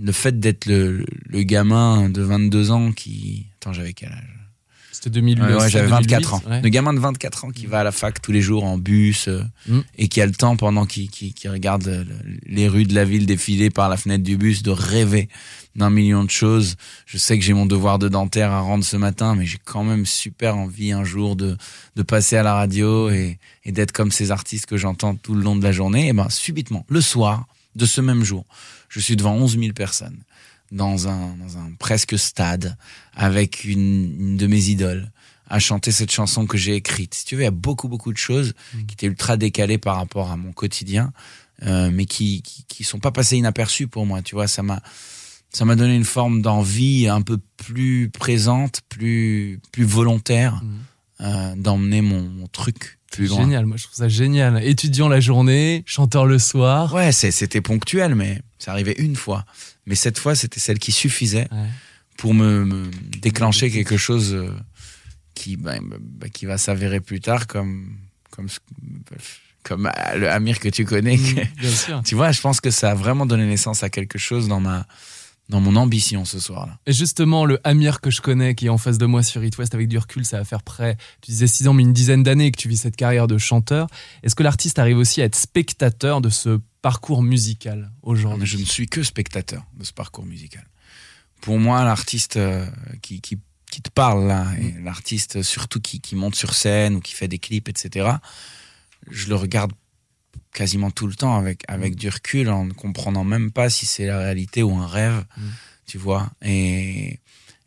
[0.00, 3.46] le fait d'être le, le gamin de 22 ans qui.
[3.60, 4.32] Attends, j'avais quel âge?
[4.92, 5.42] C'était 2008.
[5.42, 6.42] Ouais, ouais, j'avais 24 ans.
[6.48, 6.62] ouais.
[6.62, 9.28] Le gamin de 24 ans qui va à la fac tous les jours en bus
[9.28, 9.80] euh, Mm.
[9.98, 12.06] et qui a le temps pendant qu'il qu'il- qu'il regarde le-
[12.46, 15.28] les rues de la ville défiler par la fenêtre du bus de rêver
[15.74, 16.76] d'un million de choses.
[17.04, 19.84] Je sais que j'ai mon devoir de dentaire à rendre ce matin, mais j'ai quand
[19.84, 21.58] même super envie un jour de,
[21.96, 25.42] de passer à la radio et, et d'être comme ces artistes que j'entends tout le
[25.42, 26.08] long de la journée.
[26.08, 28.46] Et ben subitement, le soir de ce même jour,
[28.88, 30.18] je suis devant 11 000 personnes
[30.72, 32.76] dans un, dans un presque stade
[33.14, 35.10] avec une, une de mes idoles
[35.48, 37.14] à chanter cette chanson que j'ai écrite.
[37.14, 39.96] Si tu veux, il y a beaucoup, beaucoup de choses qui étaient ultra décalées par
[39.96, 41.12] rapport à mon quotidien,
[41.62, 44.22] euh, mais qui, qui, qui sont pas passées inaperçues pour moi.
[44.22, 44.82] Tu vois, ça m'a,
[45.52, 50.78] ça m'a donné une forme d'envie un peu plus présente, plus, plus volontaire, Mhm.
[51.20, 53.38] Euh, d'emmener mon, mon truc plus loin.
[53.40, 54.62] Génial, moi je trouve ça génial.
[54.64, 56.92] Étudiant la journée, chanteur le soir.
[56.94, 59.44] Ouais, c'était ponctuel, mais ça arrivait une fois.
[59.86, 61.68] Mais cette fois, c'était celle qui suffisait Ouais.
[62.18, 64.50] pour me, me déclencher quelque chose euh,
[65.34, 67.96] qui, bah, bah, qui va s'avérer plus tard comme,
[68.30, 68.58] comme, ce-
[69.62, 71.16] comme euh, le Amir que tu connais.
[71.16, 72.02] Mm, Bien sûr.
[72.04, 74.86] tu vois, je pense que ça a vraiment donné naissance à quelque chose dans ma,
[75.48, 76.78] dans mon ambition ce soir-là.
[76.86, 79.56] Et justement, le Amir que je connais, qui est en face de moi sur It
[79.58, 82.22] West avec du recul, ça va faire près, tu disais 6 ans, mais une dizaine
[82.22, 83.86] d'années que tu vis cette carrière de chanteur.
[84.22, 88.46] Est-ce que l'artiste arrive aussi à être spectateur de ce parcours musical aujourd'hui?
[88.46, 90.66] Je ne suis que spectateur de ce parcours musical.
[91.40, 92.66] Pour moi, l'artiste euh,
[93.02, 93.38] qui, qui,
[93.70, 94.84] qui, te parle là, et mm.
[94.84, 98.16] l'artiste surtout qui, qui monte sur scène ou qui fait des clips, etc.,
[99.08, 99.72] je le regarde
[100.56, 101.96] quasiment tout le temps avec, avec mm.
[101.96, 105.42] du recul, en ne comprenant même pas si c'est la réalité ou un rêve, mm.
[105.86, 106.30] tu vois.
[106.42, 107.20] Et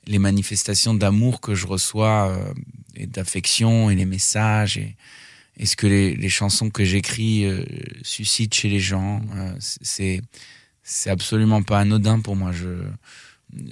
[0.08, 2.54] les manifestations d'amour que je reçois, euh,
[2.96, 4.96] et d'affection, et les messages, et,
[5.58, 7.64] et ce que les, les chansons que j'écris euh,
[8.02, 9.32] suscitent chez les gens, mm.
[9.38, 10.22] euh, c'est
[10.82, 12.52] c'est absolument pas anodin pour moi.
[12.52, 12.84] Je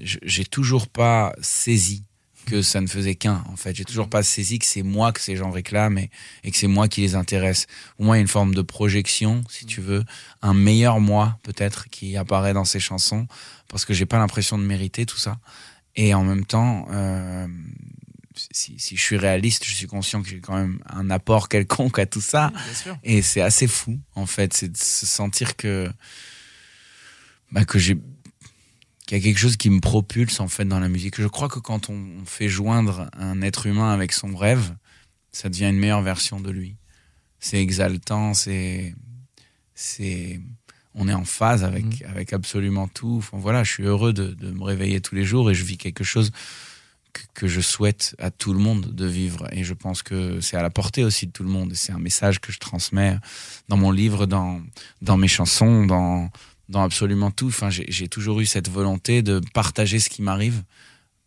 [0.04, 2.04] j'ai toujours pas saisi
[2.48, 3.76] que ça ne faisait qu'un, en fait.
[3.76, 6.88] J'ai toujours pas saisi que c'est moi que ces gens réclament et, que c'est moi
[6.88, 7.68] qui les intéresse.
[8.00, 10.04] Au moins, il y a une forme de projection, si tu veux,
[10.42, 13.28] un meilleur moi, peut-être, qui apparaît dans ces chansons,
[13.68, 15.38] parce que j'ai pas l'impression de mériter tout ça.
[15.96, 17.48] Et en même temps, euh,
[18.52, 22.00] si, si, je suis réaliste, je suis conscient que j'ai quand même un apport quelconque
[22.00, 22.54] à tout ça.
[23.04, 25.92] et c'est assez fou, en fait, c'est de se sentir que,
[27.52, 27.98] bah, que j'ai
[29.08, 31.20] qu'il y a quelque chose qui me propulse en fait dans la musique.
[31.20, 34.76] Je crois que quand on fait joindre un être humain avec son rêve,
[35.32, 36.76] ça devient une meilleure version de lui.
[37.40, 38.94] C'est exaltant, c'est
[39.74, 40.42] c'est
[40.94, 42.10] on est en phase avec mmh.
[42.10, 43.16] avec absolument tout.
[43.20, 45.78] Enfin, voilà, je suis heureux de, de, me réveiller tous les jours et je vis
[45.78, 46.32] quelque chose
[47.14, 49.48] que, que, je souhaite à tout le monde de vivre.
[49.54, 51.74] Et je pense que c'est à la portée aussi de tout le monde.
[51.76, 53.18] C'est un message que je transmets
[53.70, 54.62] dans mon livre, dans
[55.02, 56.30] dans mes chansons, dans
[56.70, 57.48] dans absolument tout.
[57.48, 60.64] Enfin, j'ai toujours eu cette volonté de partager ce qui m'arrive,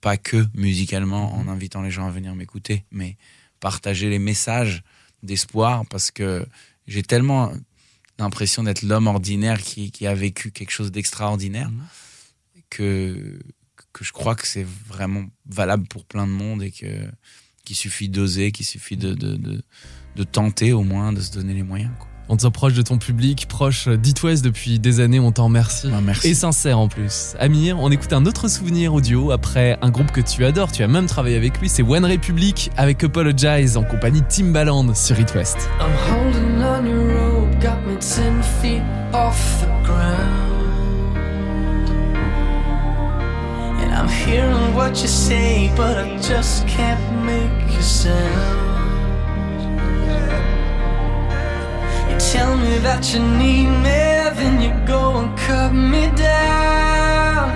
[0.01, 1.49] pas que musicalement en mhm.
[1.51, 3.17] invitant les gens à venir m'écouter, mais
[3.61, 4.83] partager les messages
[5.23, 6.47] d'espoir parce que
[6.87, 7.53] j'ai tellement
[8.19, 11.83] l'impression d'être l'homme ordinaire qui, qui, a vécu quelque chose d'extraordinaire mhm.
[12.71, 13.39] que,
[13.93, 17.09] que je crois que c'est vraiment valable pour plein de monde et que
[17.65, 19.63] qu'il suffit d'oser, qu'il suffit de, de, de,
[20.17, 21.93] de, tenter au moins, de se donner les moyens.
[21.99, 22.10] Quoi.
[22.33, 25.47] On te sent proche de ton public, proche d'It West depuis des années, on t'en
[25.47, 25.91] remercie.
[25.93, 26.29] Ah, merci.
[26.29, 27.35] Et sincère en plus.
[27.41, 30.87] Amir, on écoute un autre souvenir audio après un groupe que tu adores, tu as
[30.87, 35.35] même travaillé avec lui, c'est One Republic avec Apologize en compagnie de Timbaland sur It
[35.35, 35.57] West.
[35.81, 41.19] I'm holding on your rope, got me ten feet off the ground.
[43.83, 48.70] And I'm hearing what you say, but I just can't make a sound.
[52.21, 54.01] Tell me that you need me,
[54.37, 57.49] then you go and cut me down.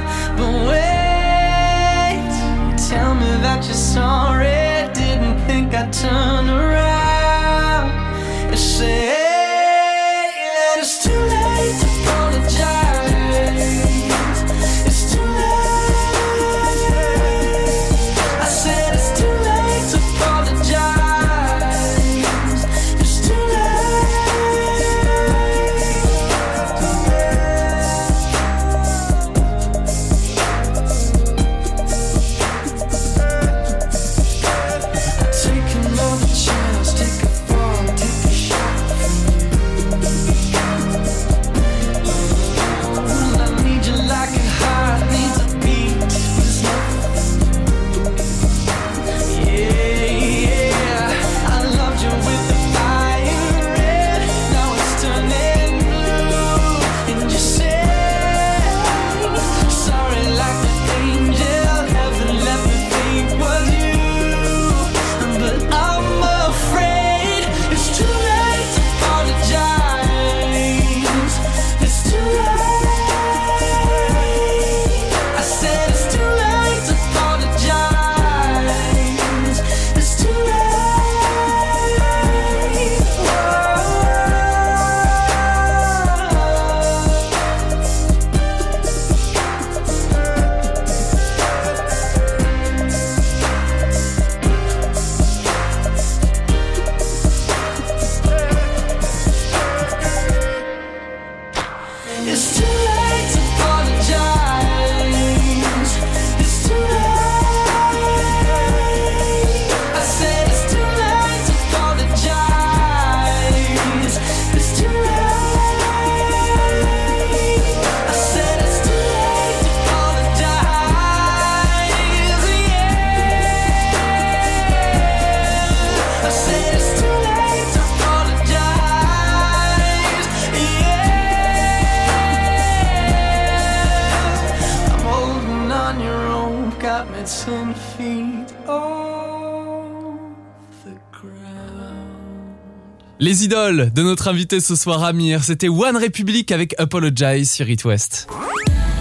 [143.35, 147.85] Les idoles de notre invité ce soir Amir, c'était One Republic avec Apologize sur It
[147.85, 148.29] West.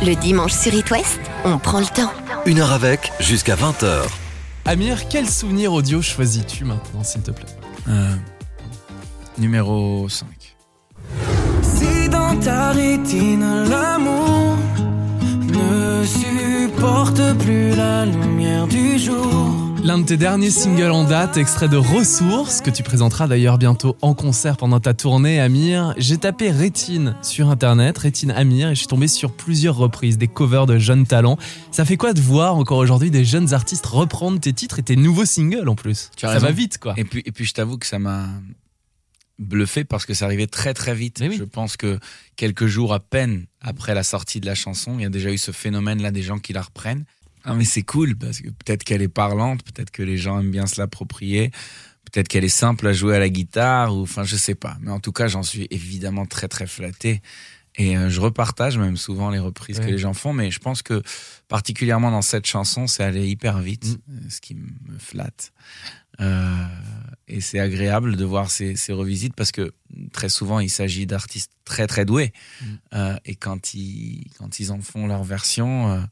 [0.03, 2.11] Le dimanche sur It West, on prend le temps.
[2.47, 4.01] Une heure avec, jusqu'à 20h.
[4.65, 7.45] Amir, quel souvenir audio choisis-tu maintenant, s'il te plaît
[7.87, 8.15] Euh,
[9.37, 10.25] numéro 5.
[11.61, 14.57] Si dans ta rétine l'amour
[15.43, 19.62] ne supporte plus la lumière du jour.
[19.83, 23.97] L'un de tes derniers singles en date, extrait de Ressources, que tu présenteras d'ailleurs bientôt
[24.01, 25.93] en concert pendant ta tournée, Amir.
[25.97, 30.29] J'ai tapé Rétine sur internet, Rétine Amir, et je suis tombé sur plusieurs reprises, des
[30.29, 31.37] covers de jeunes talents.
[31.71, 34.95] Ça fait quoi de voir encore aujourd'hui des jeunes artistes reprendre tes titres et tes
[34.95, 36.11] nouveaux singles en plus?
[36.15, 36.45] Tu as Ça raison.
[36.45, 36.93] va vite quoi.
[36.95, 38.27] Et puis, et puis je t'avoue que ça m'a
[39.37, 41.17] bluffé parce que ça arrivait très très vite.
[41.21, 41.35] Oui.
[41.37, 41.99] Je pense que
[42.37, 45.37] quelques jours à peine après la sortie de la chanson, il y a déjà eu
[45.37, 47.03] ce phénomène-là des gens qui la reprennent.
[47.45, 50.51] Ah mais c'est cool parce que peut-être qu'elle est parlante, peut-être que les gens aiment
[50.51, 51.51] bien se l'approprier,
[52.11, 54.77] peut-être qu'elle est simple à jouer à la guitare ou enfin je sais pas.
[54.81, 57.21] Mais en tout cas, j'en suis évidemment très très flatté.
[57.75, 59.85] Et euh, je repartage même souvent les reprises Ouais.
[59.87, 61.01] que les gens font, mais je pense que
[61.47, 64.13] particulièrement dans cette chanson, c'est allé hyper vite, Mm.
[64.15, 65.51] euh, ce qui me flatte.
[66.21, 66.65] Euh,
[67.27, 69.73] et c'est agréable de voir ces, ces revisites parce que
[70.11, 72.31] très souvent il s'agit d'artistes très très doués.
[72.61, 72.65] Mm.
[72.93, 76.05] Euh, et quand ils, quand ils en font leur version,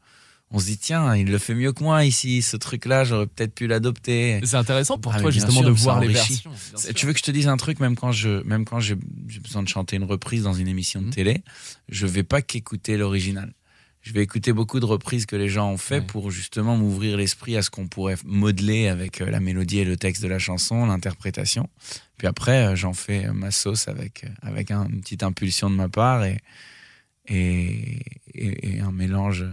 [0.51, 3.55] on se dit tiens, il le fait mieux que moi ici, ce truc-là, j'aurais peut-être
[3.55, 4.39] pu l'adopter.
[4.43, 6.51] C'est intéressant pour Ah, toi justement sûr, de voir les versions.
[6.95, 9.63] Tu veux que je te dise un truc, même quand je, même quand j'ai besoin
[9.63, 11.13] de chanter une reprise dans une émission de Mhm.
[11.13, 11.43] télé,
[11.89, 13.53] je vais pas qu'écouter l'original.
[14.03, 16.05] Je vais écouter beaucoup de reprises que les gens ont fait Ouais.
[16.05, 19.95] pour justement m'ouvrir l'esprit à ce qu'on pourrait modeler avec euh, la mélodie et le
[19.95, 21.69] texte de la chanson, l'interprétation.
[22.17, 25.75] Puis après, euh, j'en fais euh, ma sauce avec, avec un- une petite impulsion de
[25.75, 26.39] ma part et,
[27.27, 27.99] et,
[28.33, 29.45] et- et un mélange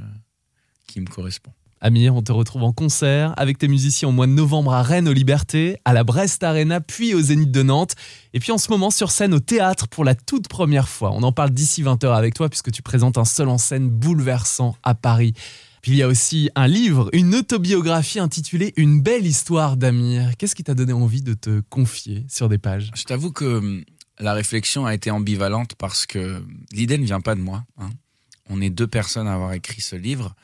[0.99, 1.53] qui me correspond.
[1.80, 5.07] Amir, on te retrouve en concert avec tes musiciens au mois de novembre à Rennes
[5.07, 7.94] aux Libertés, à la Brest Arena, puis au Zénith de Nantes.
[8.34, 11.12] Et puis en ce moment sur scène au théâtre pour la toute première fois.
[11.14, 14.76] On en parle d'ici 20h avec toi puisque tu présentes un seul en scène bouleversant
[14.82, 15.34] à Paris.
[15.80, 20.36] Puis il y a aussi un livre, une autobiographie intitulée Une belle histoire d'Amir.
[20.36, 22.90] Qu'est-ce qui t'a donné envie de te confier sur des pages?
[22.96, 23.84] Je t'avoue que hum,
[24.18, 26.42] la réflexion a été ambivalente parce que
[26.72, 27.62] l'idée ne vient pas de moi.
[27.78, 27.90] hein.
[28.51, 30.34] On est deux personnes à avoir écrit ce livre.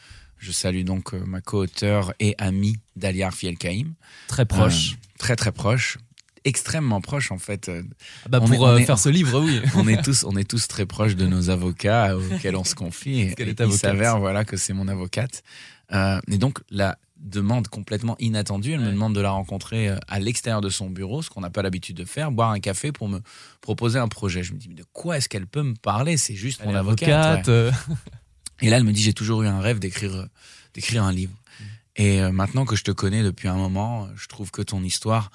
[0.45, 3.95] Je salue donc euh, ma co-auteure et amie Dalia Fielkaïm.
[4.29, 4.93] Très proche.
[4.93, 5.97] Euh, très très proche.
[6.45, 7.71] Extrêmement proche en fait.
[7.71, 7.83] Euh,
[8.27, 9.63] Ah bah, on pour est- on est- faire ce livre, oui.
[9.75, 13.21] on est tous, on est tous très proches de nos avocats auxquels on se confie.
[13.21, 15.43] Et, il s'avère voilà que c'est mon avocate.
[15.93, 20.61] Euh, et donc la demande complètement inattendue, elle me demande de la rencontrer à l'extérieur
[20.61, 23.21] de son bureau, ce qu'on n'a pas l'habitude de faire, boire un café pour me
[23.63, 24.43] proposer un projet.
[24.43, 26.19] Je me dis mais de quoi est-ce qu'elle peut me parler?
[26.19, 27.09] C'est juste Elle mon avocate.
[27.49, 27.49] avocate.
[27.49, 27.95] ouais.
[28.61, 30.29] Et là, elle me dit, j'ai toujours eu un rêve d'écrire,
[30.75, 31.35] d'écrire un livre.
[31.97, 35.31] Et euh, maintenant que je te connais depuis un moment, je trouve que ton histoire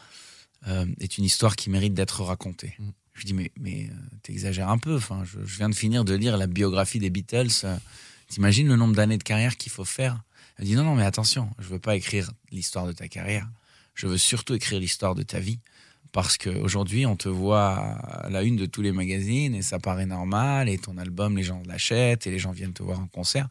[0.67, 2.75] euh, est une histoire qui mérite d'être racontée.
[2.79, 2.89] Mm.
[3.13, 3.93] Je dis, mais, mais euh,
[4.23, 4.95] t'exagères un peu.
[4.95, 7.65] Enfin, je, je viens de finir de lire la biographie des Beatles.
[8.29, 10.21] T'imagines le nombre d'années de carrière qu'il faut faire?
[10.57, 13.49] Elle dit, non, non, mais attention, je veux pas écrire l'histoire de ta carrière.
[13.95, 15.59] Je veux surtout écrire l'histoire de ta vie.
[16.11, 20.07] Parce qu'aujourd'hui, on te voit à la une de tous les magazines et ça paraît
[20.07, 23.47] normal et ton album, les gens l'achètent et les gens viennent te voir en concert.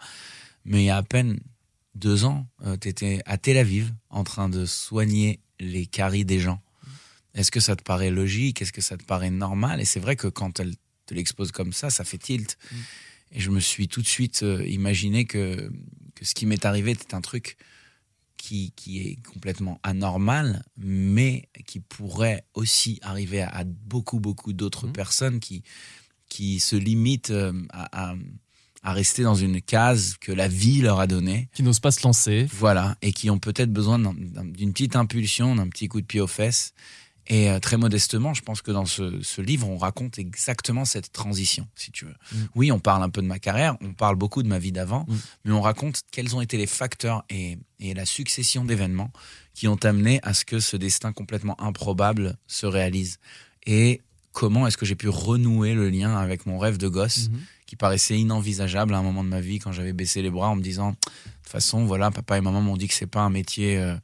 [0.65, 1.39] Mais il y a à peine
[1.95, 2.47] deux ans,
[2.81, 6.61] tu étais à Tel Aviv en train de soigner les caries des gens.
[7.35, 8.63] Est-ce que ça te paraît logique?
[8.63, 9.81] Est-ce que ça te paraît normal?
[9.81, 10.75] Et c'est vrai que quand elle
[11.07, 12.59] te l'expose comme ça, ça fait tilt.
[13.33, 15.71] Et je me suis tout de suite euh, imaginé que,
[16.15, 17.57] que ce qui m'est arrivé était un truc
[18.39, 24.87] qui, qui est complètement anormal, mais qui pourrait aussi arriver à, à beaucoup, beaucoup d'autres
[24.87, 24.93] Mhm.
[24.95, 25.63] personnes qui,
[26.31, 28.15] qui se limitent euh, à, à-
[28.85, 31.49] à rester dans une case que la vie leur a donnée.
[31.53, 32.47] qui n'ose pas se lancer.
[32.53, 36.07] Voilà, et qui ont peut-être besoin d'un- d'un- d'une petite impulsion, d'un petit coup de
[36.07, 36.73] pied aux fesses.
[37.31, 41.13] Et euh, très modestement, je pense que dans ce, ce livre, on raconte exactement cette
[41.13, 42.15] transition, si tu veux.
[42.33, 42.37] Mm.
[42.55, 45.05] Oui, on parle un peu de ma carrière, on parle beaucoup de ma vie d'avant,
[45.09, 45.17] Mm.
[45.45, 49.11] mais on raconte quels ont été les facteurs et, et la succession d'événements
[49.55, 53.19] qui ont amené à ce que ce destin complètement improbable se réalise.
[53.67, 54.01] Et
[54.33, 57.41] comment est-ce que j'ai pu renouer le lien avec mon rêve de gosse Mhm.
[57.67, 60.57] qui paraissait inenvisageable à un moment de ma vie quand j'avais baissé les bras en
[60.57, 63.31] me disant de toute façon voilà papa et maman m'ont dit que c'est pas un
[63.31, 63.95] métier euh,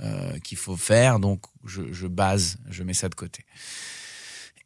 [0.00, 3.44] euh, qu'il faut faire donc je, je base je mets ça de côté.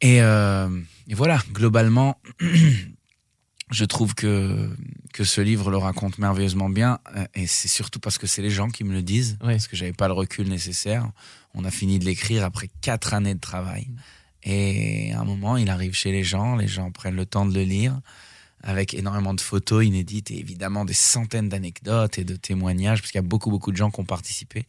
[0.01, 0.69] Et, euh,
[1.07, 2.19] et voilà globalement
[3.71, 4.69] je trouve que
[5.13, 8.49] que ce livre le raconte merveilleusement bien euh, et c'est surtout parce que c'est les
[8.49, 11.09] gens qui me le disent parce que j'avais pas le recul nécessaire.
[11.53, 13.89] On a fini de l'écrire après quatre années de travail
[14.43, 17.53] et à un moment il arrive chez les gens les gens prennent le temps de
[17.53, 17.99] le lire
[18.63, 23.19] avec énormément de photos inédites et évidemment des centaines d'anecdotes et de témoignages, parce qu'il
[23.19, 24.65] y a beaucoup, beaucoup de gens qui ont participé.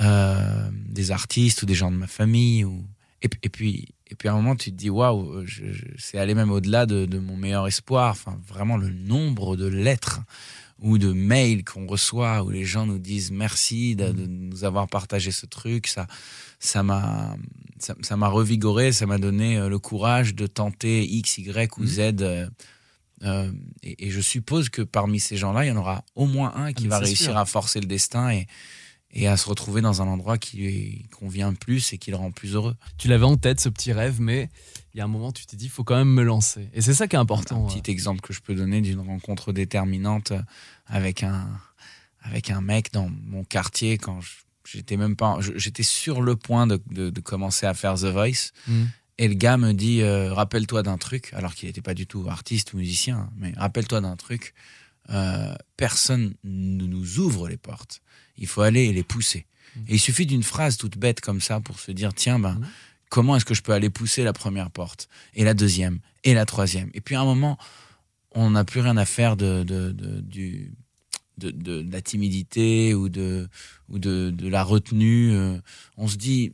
[0.00, 2.64] Euh, des artistes ou des gens de ma famille.
[2.64, 2.84] Ou...
[3.22, 5.44] Et, et puis, et puis à un moment, tu te dis, waouh,
[5.98, 8.10] c'est aller même au-delà de, de, mon meilleur espoir.
[8.10, 10.20] Enfin, vraiment le nombre de lettres
[10.80, 14.88] ou de mails qu'on reçoit où les gens nous disent merci de, de nous avoir
[14.88, 15.86] partagé ce truc.
[15.86, 16.06] Ça,
[16.58, 17.36] ça m'a,
[17.78, 22.00] ça m'a revigoré, ça m'a donné euh, le courage de tenter X, Y ou Z.
[22.20, 22.48] Euh,
[23.22, 23.50] euh,
[23.82, 26.72] et, et, je suppose que parmi ces gens-là, il y en aura au moins un
[26.72, 27.36] qui ah, va réussir sûr.
[27.36, 28.46] à forcer le destin et,
[29.14, 32.32] et à se retrouver dans un endroit qui lui convient plus et qui le rend
[32.32, 32.76] plus heureux.
[32.98, 34.50] Tu l'avais en tête, ce petit rêve, mais
[34.92, 36.68] il y a un moment, tu t'es dit, il faut quand même me lancer.
[36.74, 37.64] Et c'est ça qui est important.
[37.64, 40.32] Un petit exemple que je peux donner d'une rencontre déterminante
[40.86, 41.48] avec un,
[42.22, 44.18] avec un mec dans mon quartier quand
[44.66, 48.50] j'étais même pas, j'étais sur le point de, de, de, commencer à faire The Voice.
[48.66, 48.84] Mmh.
[49.18, 52.26] Et le gars me dit, euh, rappelle-toi d'un truc, alors qu'il n'était pas du tout
[52.28, 54.54] artiste ou musicien, mais rappelle-toi d'un truc,
[55.10, 58.00] euh, personne ne nous ouvre les portes
[58.36, 59.46] il faut aller et les pousser.
[59.76, 59.80] Mmh.
[59.88, 62.66] Et il suffit d'une phrase toute bête comme ça pour se dire tiens, ben, mmh.
[63.08, 66.46] comment est-ce que je peux aller pousser la première porte Et la deuxième Et la
[66.46, 66.90] troisième?
[66.94, 67.58] Et puis à un moment,
[68.32, 70.72] on n'a plus rien à faire de, de, de, du,
[71.38, 73.48] de, de, de la timidité ou de,
[73.88, 75.32] ou de, de la retenue.
[75.32, 75.58] Euh,
[75.96, 76.52] on se dit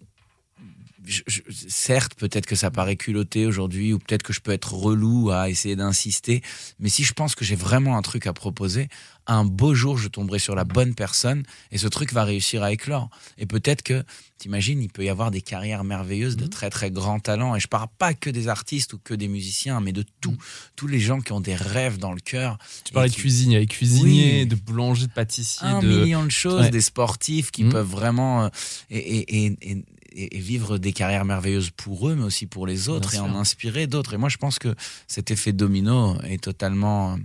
[1.11, 4.73] je, je, certes, peut-être que ça paraît culotté aujourd'hui, ou peut-être que je peux être
[4.73, 6.43] relou à essayer d'insister,
[6.79, 8.89] mais si je pense que j'ai vraiment un truc à proposer,
[9.31, 12.73] un beau jour, je tomberai sur la bonne personne et ce truc va réussir à
[12.73, 13.11] éclore.
[13.39, 14.03] Et peut-être que,
[14.39, 16.49] t'imagines, il peut y avoir des carrières merveilleuses de mmh.
[16.49, 17.55] très très grands talents.
[17.55, 20.33] Et je parle pas que des artistes ou que des musiciens, mais de tout.
[20.33, 20.39] Mmh.
[20.75, 22.59] Tous les gens qui ont des rêves dans le cœur.
[22.85, 24.47] Tu parlais de cuisine, il y a des cuisiniers, oui.
[24.47, 25.67] de boulangers, de pâtissiers.
[25.67, 25.87] Un de...
[25.87, 26.71] million de choses, ouais.
[26.71, 27.71] des sportifs qui mmh.
[27.71, 28.45] peuvent vraiment.
[28.45, 28.49] Euh,
[28.91, 32.89] et, et, et, et, et, vivre des carrières merveilleuses pour eux, mais aussi pour les
[32.89, 33.37] autres, Bien et sûr.
[33.37, 34.15] en inspirer d'autres.
[34.15, 34.75] Et moi, je pense que
[35.07, 37.19] cet effet domino est totalement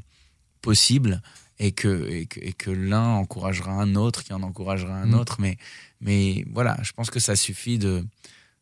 [0.62, 1.22] possible
[1.60, 5.14] et que, et que, et que l'un encouragera un autre, qui en encouragera un mmh.
[5.14, 5.38] autre.
[5.40, 5.58] Mais,
[6.02, 8.06] mais voilà, je pense que ça suffit de,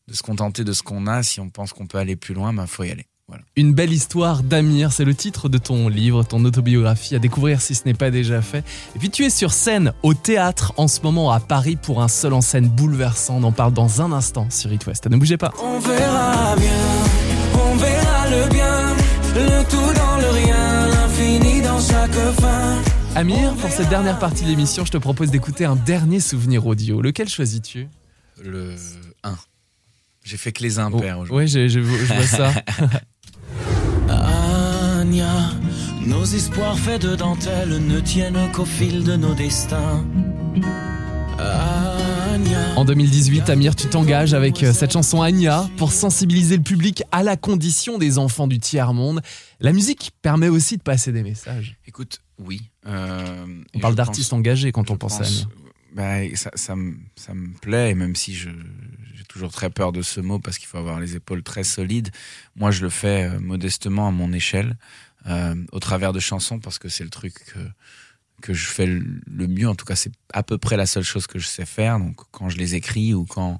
[0.08, 1.24] de se contenter de ce qu'on a.
[1.24, 3.08] Si on pense qu'on peut aller plus loin, il ben, faut y aller.
[3.34, 3.46] Voilà.
[3.56, 7.74] Une belle histoire d'Amir, c'est le titre de ton livre, ton autobiographie à découvrir si
[7.74, 8.64] ce n'est pas déjà fait.
[8.96, 12.08] Et puis tu es sur scène au théâtre en ce moment à Paris pour un
[12.08, 13.38] seul en scène bouleversant.
[13.38, 15.10] On en parle dans un instant sur It West.
[15.10, 15.52] Ne bougez pas.
[15.64, 16.70] On verra bien,
[17.56, 18.96] on verra le bien,
[19.34, 22.78] le tout dans le rien, l'infini dans chaque fin.
[23.16, 27.02] Amir, pour cette dernière partie de l'émission, je te propose d'écouter un dernier souvenir audio.
[27.02, 27.88] Lequel choisis-tu?
[28.44, 28.76] Le
[29.24, 29.36] 1.
[30.24, 31.58] J'ai fait que les impairs oh, aujourd'hui.
[31.58, 32.54] Oui, je, je, je vois ça.
[35.04, 40.02] Nos espoirs faits de dentelle ne tiennent qu'au fil de nos destins.
[42.78, 47.22] En 2018, Amir, tu t'engages avec euh, cette chanson Anya pour sensibiliser le public à
[47.22, 49.22] la condition des enfants du tiers-monde.
[49.60, 51.78] La musique permet aussi de passer des messages.
[51.86, 52.62] Écoute, oui.
[52.88, 53.46] Euh,
[53.76, 55.48] on parle d'artistes engagés quand on pense, pense à Anya.
[55.94, 58.50] Bah, ça, ça, me, ça me plaît, même si je,
[59.34, 62.12] toujours très peur de ce mot parce qu'il faut avoir les épaules très solides.
[62.56, 64.78] Moi, je le fais euh, modestement à mon échelle,
[65.28, 67.60] euh, au travers de chansons, parce que c'est le truc que,
[68.44, 69.68] que je fais le mieux.
[69.68, 71.98] En tout cas, c'est à peu près la seule chose que je sais faire.
[71.98, 73.60] Donc, quand je les écris ou quand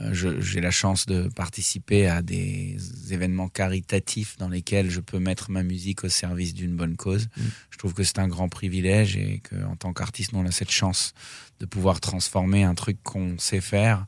[0.00, 2.78] euh, j'ai la chance de participer à des
[3.10, 7.28] événements caritatifs dans lesquels je peux mettre ma musique au service d'une bonne cause.
[7.36, 7.42] Mmh.
[7.70, 11.12] Je trouve que c'est un grand privilège et qu'en tant qu'artiste, on a cette chance
[11.60, 14.06] de pouvoir transformer un truc qu'on sait faire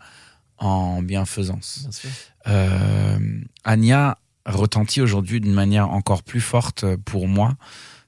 [0.59, 1.89] en bienfaisance.
[2.03, 2.11] Bien
[2.49, 3.19] euh,
[3.65, 7.57] Anya retentit aujourd'hui d'une manière encore plus forte pour moi.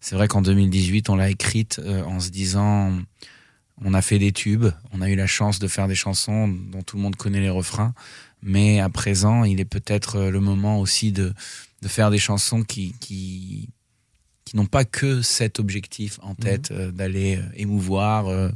[0.00, 2.92] C'est vrai qu'en 2018, on l'a écrite euh, en se disant,
[3.84, 6.82] on a fait des tubes, on a eu la chance de faire des chansons dont
[6.82, 7.94] tout le monde connaît les refrains,
[8.42, 11.34] mais à présent, il est peut-être le moment aussi de,
[11.82, 13.68] de faire des chansons qui, qui,
[14.48, 16.74] qui n'ont pas que cet objectif en tête mmh.
[16.74, 18.48] euh, d'aller euh, émouvoir euh,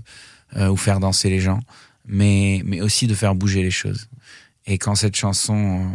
[0.57, 1.61] euh, ou faire danser les gens,
[2.07, 4.09] mais, mais aussi de faire bouger les choses.
[4.66, 5.90] Et quand cette chanson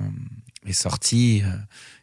[0.66, 1.42] est sortie,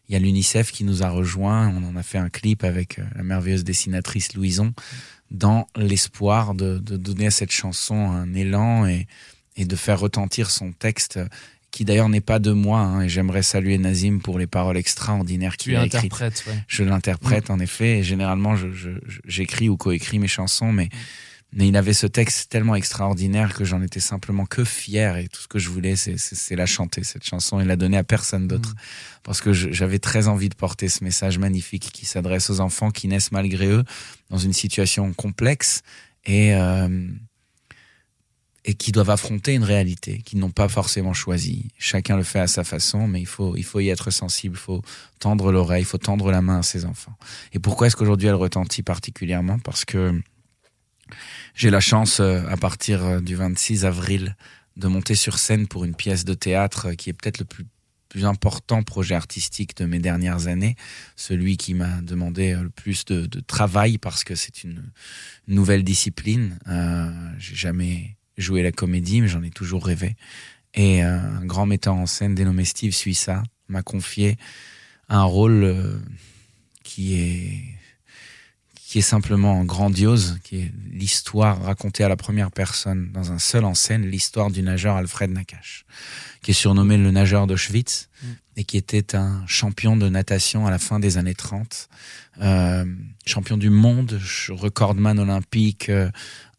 [0.09, 1.69] il y a l'UNICEF qui nous a rejoint.
[1.69, 4.73] On en a fait un clip avec la merveilleuse dessinatrice Louison
[5.31, 9.07] dans l'espoir de, de, donner à cette chanson un élan et,
[9.57, 11.19] et de faire retentir son texte
[11.71, 15.57] qui d'ailleurs n'est pas de moi, hein, et j'aimerais saluer Nazim pour les paroles extraordinaires
[15.57, 16.21] qu'il a écrites.
[16.21, 16.31] Ouais.
[16.69, 17.53] Je l'interprète mmh.
[17.53, 18.55] en effet, et généralement
[19.27, 20.91] j'écris ou coécris mes chansons, mais mmh
[21.55, 25.41] mais il avait ce texte tellement extraordinaire que j'en étais simplement que fier et tout
[25.41, 28.71] ce que je voulais c'est la chanter cette chanson et la donner à personne d'autre
[28.71, 29.21] mmh.
[29.23, 33.09] parce que j'avais très envie de porter ce message magnifique qui s'adresse aux enfants qui
[33.09, 33.85] naissent malgré eux
[34.31, 35.83] dans une situation complexe
[36.27, 37.09] et euh,
[38.65, 41.69] et qui doivent affronter une réalité qu'ils n'ont pas forcément choisie.
[41.79, 44.61] Chacun le fait à sa façon, mais il faut, il faut y être sensible, il
[44.61, 44.83] faut
[45.19, 47.15] tendre l'oreille, il faut tendre la main à ses enfants.
[47.53, 49.59] Et pourquoi est-ce qu'aujourd'hui elle retentit particulièrement?
[49.59, 50.19] Parce que
[51.55, 54.37] j'ai la chance, à partir du 26 avril,
[54.77, 57.67] de monter sur scène pour une pièce de théâtre qui est peut-être le plus
[58.23, 60.77] important projet artistique de mes dernières années,
[61.17, 64.85] celui qui m'a demandé le plus de, travail parce que c'est une
[65.49, 66.59] nouvelle discipline.
[66.69, 70.15] Euh, j'ai jamais joué la comédie, mais j'en ai toujours rêvé.
[70.75, 74.37] Et euh, un grand metteur en scène dénommé Steve Suissa m'a confié
[75.09, 75.99] un rôle euh,
[76.85, 77.63] qui est
[78.95, 83.65] qui est simplement grandiose, qui est l'histoire racontée à la première personne dans un seul
[83.65, 85.85] en scène, l'histoire du nageur Alfred Nakache,
[86.43, 88.27] qui est surnommé le nageur d'Auschwitz mm.
[88.57, 91.89] et qui était un champion de natation à la fin des années 30,
[92.41, 92.85] euh,
[93.27, 94.21] champion du monde,
[94.51, 96.09] recordman olympique, euh,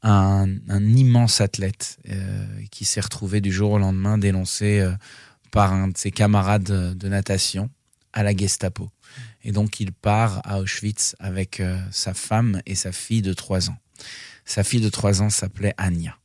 [0.04, 4.86] un, immense athlète euh, qui s'est retrouvé du jour au lendemain dénoncé
[5.52, 7.70] par un de ses camarades de natation
[8.12, 8.92] à la Gestapo.
[9.46, 13.70] Et donc il part à Auschwitz avec euh, sa femme et sa fille de 3
[13.70, 13.78] ans.
[14.44, 16.18] Sa fille de 3 ans s'appelait Anya.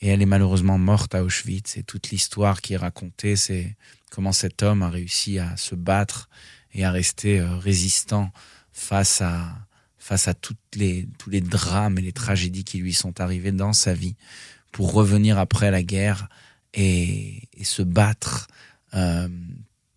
[0.00, 1.76] Et elle est malheureusement morte à Auschwitz.
[1.76, 3.76] Et toute l'histoire qui est racontée, c'est
[4.10, 6.30] comment cet homme a réussi à se battre
[6.72, 8.32] et à rester euh, résistant
[8.72, 9.58] face à,
[9.98, 10.34] face à
[10.74, 14.16] les, tous les drames et les tragédies qui lui sont arrivés dans sa vie
[14.72, 16.28] pour revenir après la guerre
[16.72, 18.48] et, se battre
[18.94, 19.28] euh,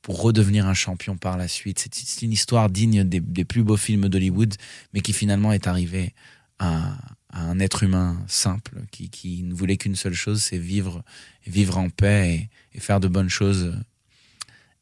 [0.03, 1.87] pour redevenir un champion par la suite.
[1.91, 4.53] C'est une histoire digne des, plus beaux films d'Hollywood,
[4.93, 6.13] mais qui finalement est arrivé
[6.59, 6.95] à,
[7.31, 11.03] un être humain simple qui, ne voulait qu'une seule chose, c'est vivre,
[11.47, 13.81] vivre en paix et, faire de bonnes choses.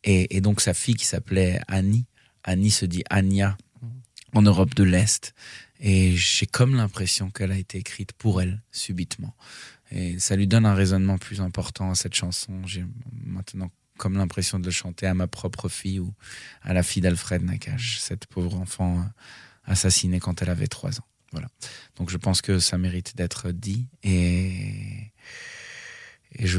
[0.03, 2.07] Et, donc sa fille qui s'appelait Annie,
[2.43, 3.57] Annie se dit Anya
[4.34, 5.34] en Europe de l'Est.
[5.80, 9.36] Et j'ai comme l'impression qu'elle a été écrite pour elle, subitement.
[9.91, 12.65] Et ça lui donne un raisonnement plus important à cette chanson.
[12.65, 12.86] J'ai
[13.24, 13.72] maintenant
[14.02, 16.12] comme l'impression de le chanter à ma propre fille ou
[16.64, 19.04] à la fille d'Alfred Nakache, cette pauvre enfant euh,
[19.66, 21.06] assassinée quand elle avait trois ans.
[21.32, 21.47] Voilà.
[21.97, 25.14] Donc je pense que ça mérite d'être dit et,
[26.32, 26.58] et je,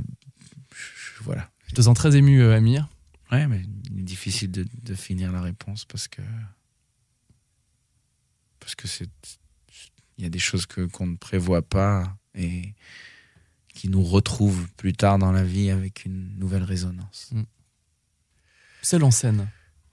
[1.23, 1.51] voilà.
[1.67, 2.89] Je te sens très ému, euh, Amir.
[3.33, 6.23] Ouais, mais il est difficile de, de finir la réponse parce que
[8.61, 9.11] parce que c'est
[10.17, 12.75] il y a des choses que qu'on ne prévoit pas et
[13.75, 17.31] qui nous retrouve plus tard dans la vie avec une nouvelle résonance.
[17.33, 17.43] Mm.
[18.83, 19.49] Seul en scène.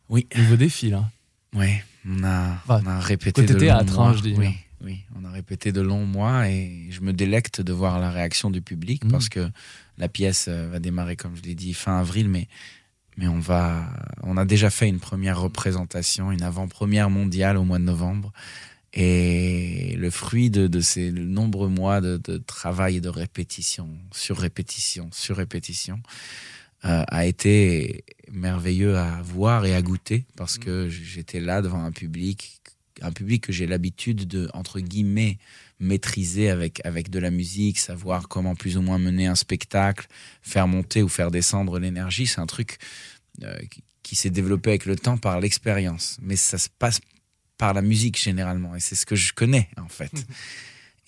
[0.09, 0.27] Oui.
[0.35, 1.09] Nouveau défi, là.
[1.53, 1.69] Oui,
[2.07, 4.17] on a, on a répété de théâtre, longs hein, mois.
[4.17, 4.33] je dis.
[4.37, 8.11] Oui, oui, on a répété de longs mois et je me délecte de voir la
[8.11, 9.11] réaction du public mm.
[9.11, 9.49] parce que
[9.97, 12.47] la pièce euh, va démarrer, comme je l'ai dit, fin avril, mais
[13.19, 13.85] mais on va,
[14.23, 18.31] on a déjà fait une première représentation, une avant-première mondiale au mois de novembre.
[18.93, 25.37] Et le fruit de, ces nombreux mois de, travail et de répétition, sur répétition, sur
[25.37, 25.99] répétition,
[26.85, 31.91] euh, a été merveilleux à voir et à goûter parce que j'étais là devant un
[31.91, 32.61] public,
[33.01, 35.37] un public que j'ai l'habitude de, entre guillemets,
[35.79, 40.07] maîtriser avec, avec de la musique, savoir comment plus ou moins mener un spectacle,
[40.41, 42.27] faire monter ou faire descendre l'énergie.
[42.27, 42.77] C'est un truc
[43.43, 46.17] euh, qui, qui s'est développé avec le temps par l'expérience.
[46.21, 46.99] Mais ça se passe
[47.59, 48.75] par la musique généralement.
[48.75, 50.11] Et c'est ce que je connais en fait.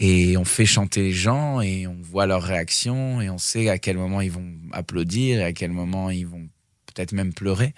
[0.04, 3.78] Et on fait chanter les gens et on voit leurs réactions et on sait à
[3.78, 6.50] quel moment ils vont applaudir et à quel moment ils vont
[6.88, 7.76] peut-être même pleurer.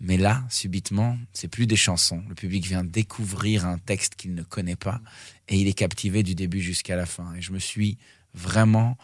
[0.00, 2.22] Mais là, subitement, c'est plus des chansons.
[2.30, 5.02] Le public vient découvrir un texte qu'il ne connaît pas
[5.48, 7.34] et il est captivé du début jusqu'à la fin.
[7.34, 7.98] Et je me suis
[8.32, 8.96] vraiment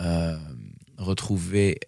[0.00, 0.38] euh,
[0.96, 1.80] retrouvé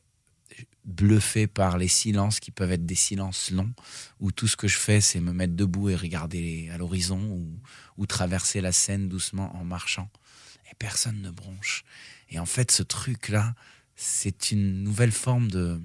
[0.85, 3.73] bluffé par les silences qui peuvent être des silences longs,
[4.21, 7.21] où tout ce que je fais, c'est me mettre debout et regarder à l'horizon
[7.97, 10.11] ou, traverser la scène doucement en marchant.
[10.71, 11.85] Et personne ne bronche.
[12.31, 13.55] Et en fait, ce truc-là,
[13.95, 15.81] c'est une nouvelle forme de...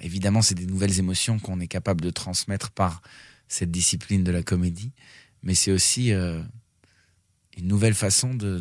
[0.00, 3.02] Évidemment, c'est des nouvelles émotions qu'on est capable de transmettre par
[3.48, 4.92] cette discipline de la comédie,
[5.42, 6.40] mais c'est aussi euh,
[7.56, 8.60] une nouvelle façon de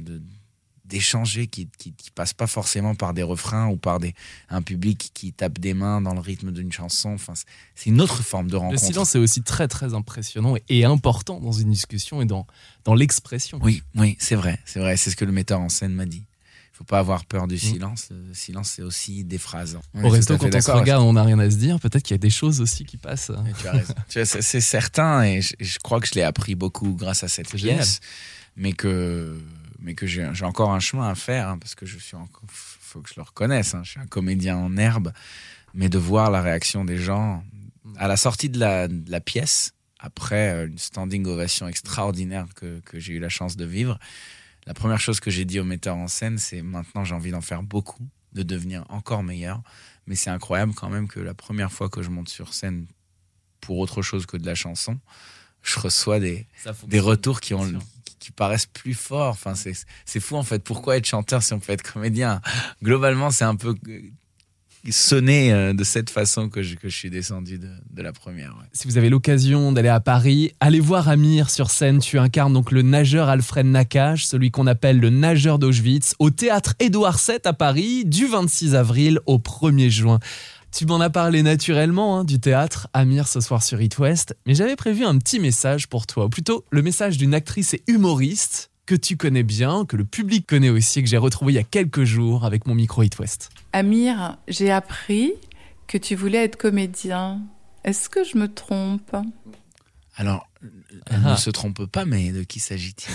[0.89, 4.15] d'échanger qui, qui, passe pas forcément par des refrains ou par des,
[4.49, 7.13] un public qui tape des mains dans le rythme d'une chanson.
[7.13, 7.33] Enfin,
[7.75, 8.81] c'est une autre forme de rencontre.
[8.81, 12.47] Le silence est aussi très très impressionnant et, important dans une discussion et dans,
[12.83, 13.59] dans l'expression.
[13.61, 14.97] Oui, oui, c'est vrai, c'est vrai.
[14.97, 16.25] C'est ce que le metteur en scène m'a dit.
[16.73, 17.59] Il faut pas avoir peur du mm.
[17.59, 18.07] silence.
[18.09, 19.77] Le silence, c'est aussi des phrases.
[20.01, 21.79] Au resto, quand on se regarde, on n'a rien à se dire.
[21.79, 23.31] Peut-être qu'il y a des choses aussi qui passent.
[23.59, 23.93] tu as raison.
[24.07, 27.99] c'est certain et je, crois que je l'ai appris beaucoup grâce à cette pièce.
[28.55, 29.37] Mais que
[29.81, 33.01] mais que j'ai encore un chemin à faire, hein, parce que je suis encore, faut
[33.01, 35.11] que je le reconnaisse, hein, je suis un comédien en herbe,
[35.73, 37.43] mais de voir la réaction des gens
[37.97, 42.79] à la sortie de la, de la pièce, après euh, une standing ovation extraordinaire que,
[42.81, 43.99] que j'ai eu la chance de vivre,
[44.65, 47.41] la première chose que j'ai dit au metteur en scène, c'est maintenant j'ai envie d'en
[47.41, 49.61] faire beaucoup, de devenir encore meilleur,
[50.05, 52.85] mais c'est incroyable quand même que la première fois que je monte sur scène
[53.61, 54.99] pour autre chose que de la chanson,
[55.63, 56.47] je reçois des,
[56.87, 57.67] des retours qui ont
[58.19, 59.29] qui paraissent plus forts.
[59.31, 60.63] Enfin, c'est fou en fait.
[60.63, 62.41] Pourquoi être chanteur si on peut être comédien?
[62.83, 63.75] Globalement, c'est un peu
[64.91, 68.55] sonné euh, de cette façon que je, que je suis descendu de, de la première.
[68.71, 71.99] Si vous avez l'occasion d'aller à Paris, allez voir Amir sur scène.
[71.99, 76.75] Tu incarnes donc le nageur Alfred Nakache, celui qu'on appelle le nageur d'Auschwitz, au théâtre
[76.79, 80.19] Édouard VII à Paris, du 26 avril au 1er juin.
[80.71, 84.53] Tu m'en as parlé naturellement hein, du théâtre, Amir, ce soir sur It West, mais
[84.53, 88.69] j'avais prévu un petit message pour toi, ou plutôt le message d'une actrice et humoriste
[88.85, 91.63] que tu connais bien, que le public connaît aussi, que j'ai retrouvé il y a
[91.63, 93.49] quelques jours avec mon micro It West.
[93.73, 95.33] Amir, j'ai appris
[95.87, 97.41] que tu voulais être comédien.
[97.83, 99.15] Est-ce que je me trompe?
[100.15, 100.49] Alors,
[101.07, 101.37] elle ne ah.
[101.37, 103.11] se trompe pas, mais de qui s'agit-il?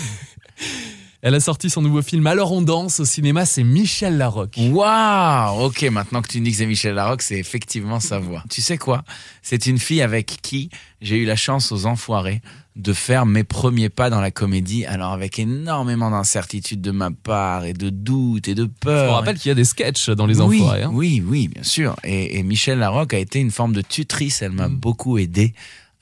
[1.25, 4.59] Elle a sorti son nouveau film Alors on danse au cinéma, c'est Michel Larocque.
[4.59, 8.43] Waouh Ok, maintenant que tu dis que c'est Michel Larocque, c'est effectivement sa voix.
[8.47, 9.03] Tu sais quoi?
[9.41, 10.69] C'est une fille avec qui
[11.01, 12.43] j'ai eu la chance aux enfoirés
[12.75, 17.65] de faire mes premiers pas dans la comédie, alors avec énormément d'incertitude de ma part
[17.65, 19.05] et de doutes et de peur.
[19.05, 20.83] Je me rappelle qu'il y a des sketchs dans les enfoirés.
[20.83, 20.91] Hein.
[20.93, 21.95] Oui, oui, bien sûr.
[22.03, 24.75] Et, et Michel Larocque a été une forme de tutrice, elle m'a mm.
[24.75, 25.55] beaucoup aidé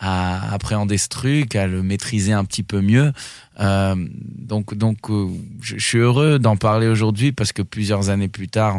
[0.06, 3.14] à appréhender ce truc, à le maîtriser un petit peu mieux.
[3.62, 5.30] Euh, donc, donc, euh,
[5.62, 8.76] je, suis heureux d'en parler aujourd'hui parce que plusieurs années plus tard,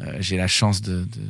[0.00, 1.20] euh, j'ai la chance de, de,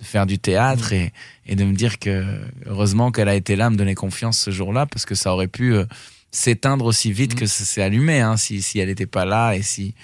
[0.00, 1.12] de, faire du théâtre et,
[1.46, 2.24] et, de me dire que
[2.66, 5.74] heureusement qu'elle a été là, me donner confiance ce jour-là parce que ça aurait pu
[5.74, 5.84] euh,
[6.32, 7.38] s'éteindre aussi vite mmh.
[7.38, 9.94] que ça s'est allumé hein, si, si elle n'était pas là et si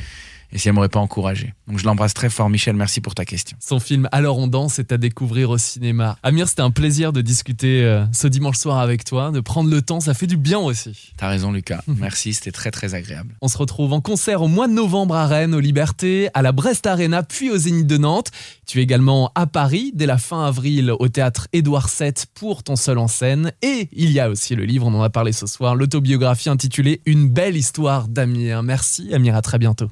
[0.52, 1.54] et si elle m'aurait pas encouragé.
[1.66, 2.74] Donc je l'embrasse très fort, Michel.
[2.76, 3.56] Merci pour ta question.
[3.60, 6.16] Son film Alors on danse est à découvrir au cinéma.
[6.22, 9.82] Amir, c'était un plaisir de discuter euh, ce dimanche soir avec toi, de prendre le
[9.82, 10.00] temps.
[10.00, 11.12] Ça fait du bien aussi.
[11.16, 11.82] T'as raison, Lucas.
[11.86, 13.36] Merci, c'était très très agréable.
[13.42, 16.52] On se retrouve en concert au mois de novembre à Rennes, aux Libertés, à la
[16.52, 18.30] Brest Arena, puis au Zénith de Nantes.
[18.66, 22.76] Tu es également à Paris dès la fin avril au théâtre Édouard VII pour ton
[22.76, 23.52] seul en scène.
[23.62, 27.00] Et il y a aussi le livre, on en a parlé ce soir, l'autobiographie intitulée
[27.06, 28.62] Une belle histoire d'Amir.
[28.62, 29.36] Merci, Amir.
[29.36, 29.88] À très bientôt.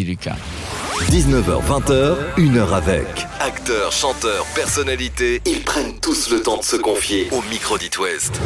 [0.00, 0.04] Merci.
[0.04, 0.36] Lucas.
[1.10, 3.26] 19h-20h, une heure avec.
[3.40, 8.40] Acteurs, chanteurs, personnalités, ils prennent tous le temps de se confier au micro d'It West.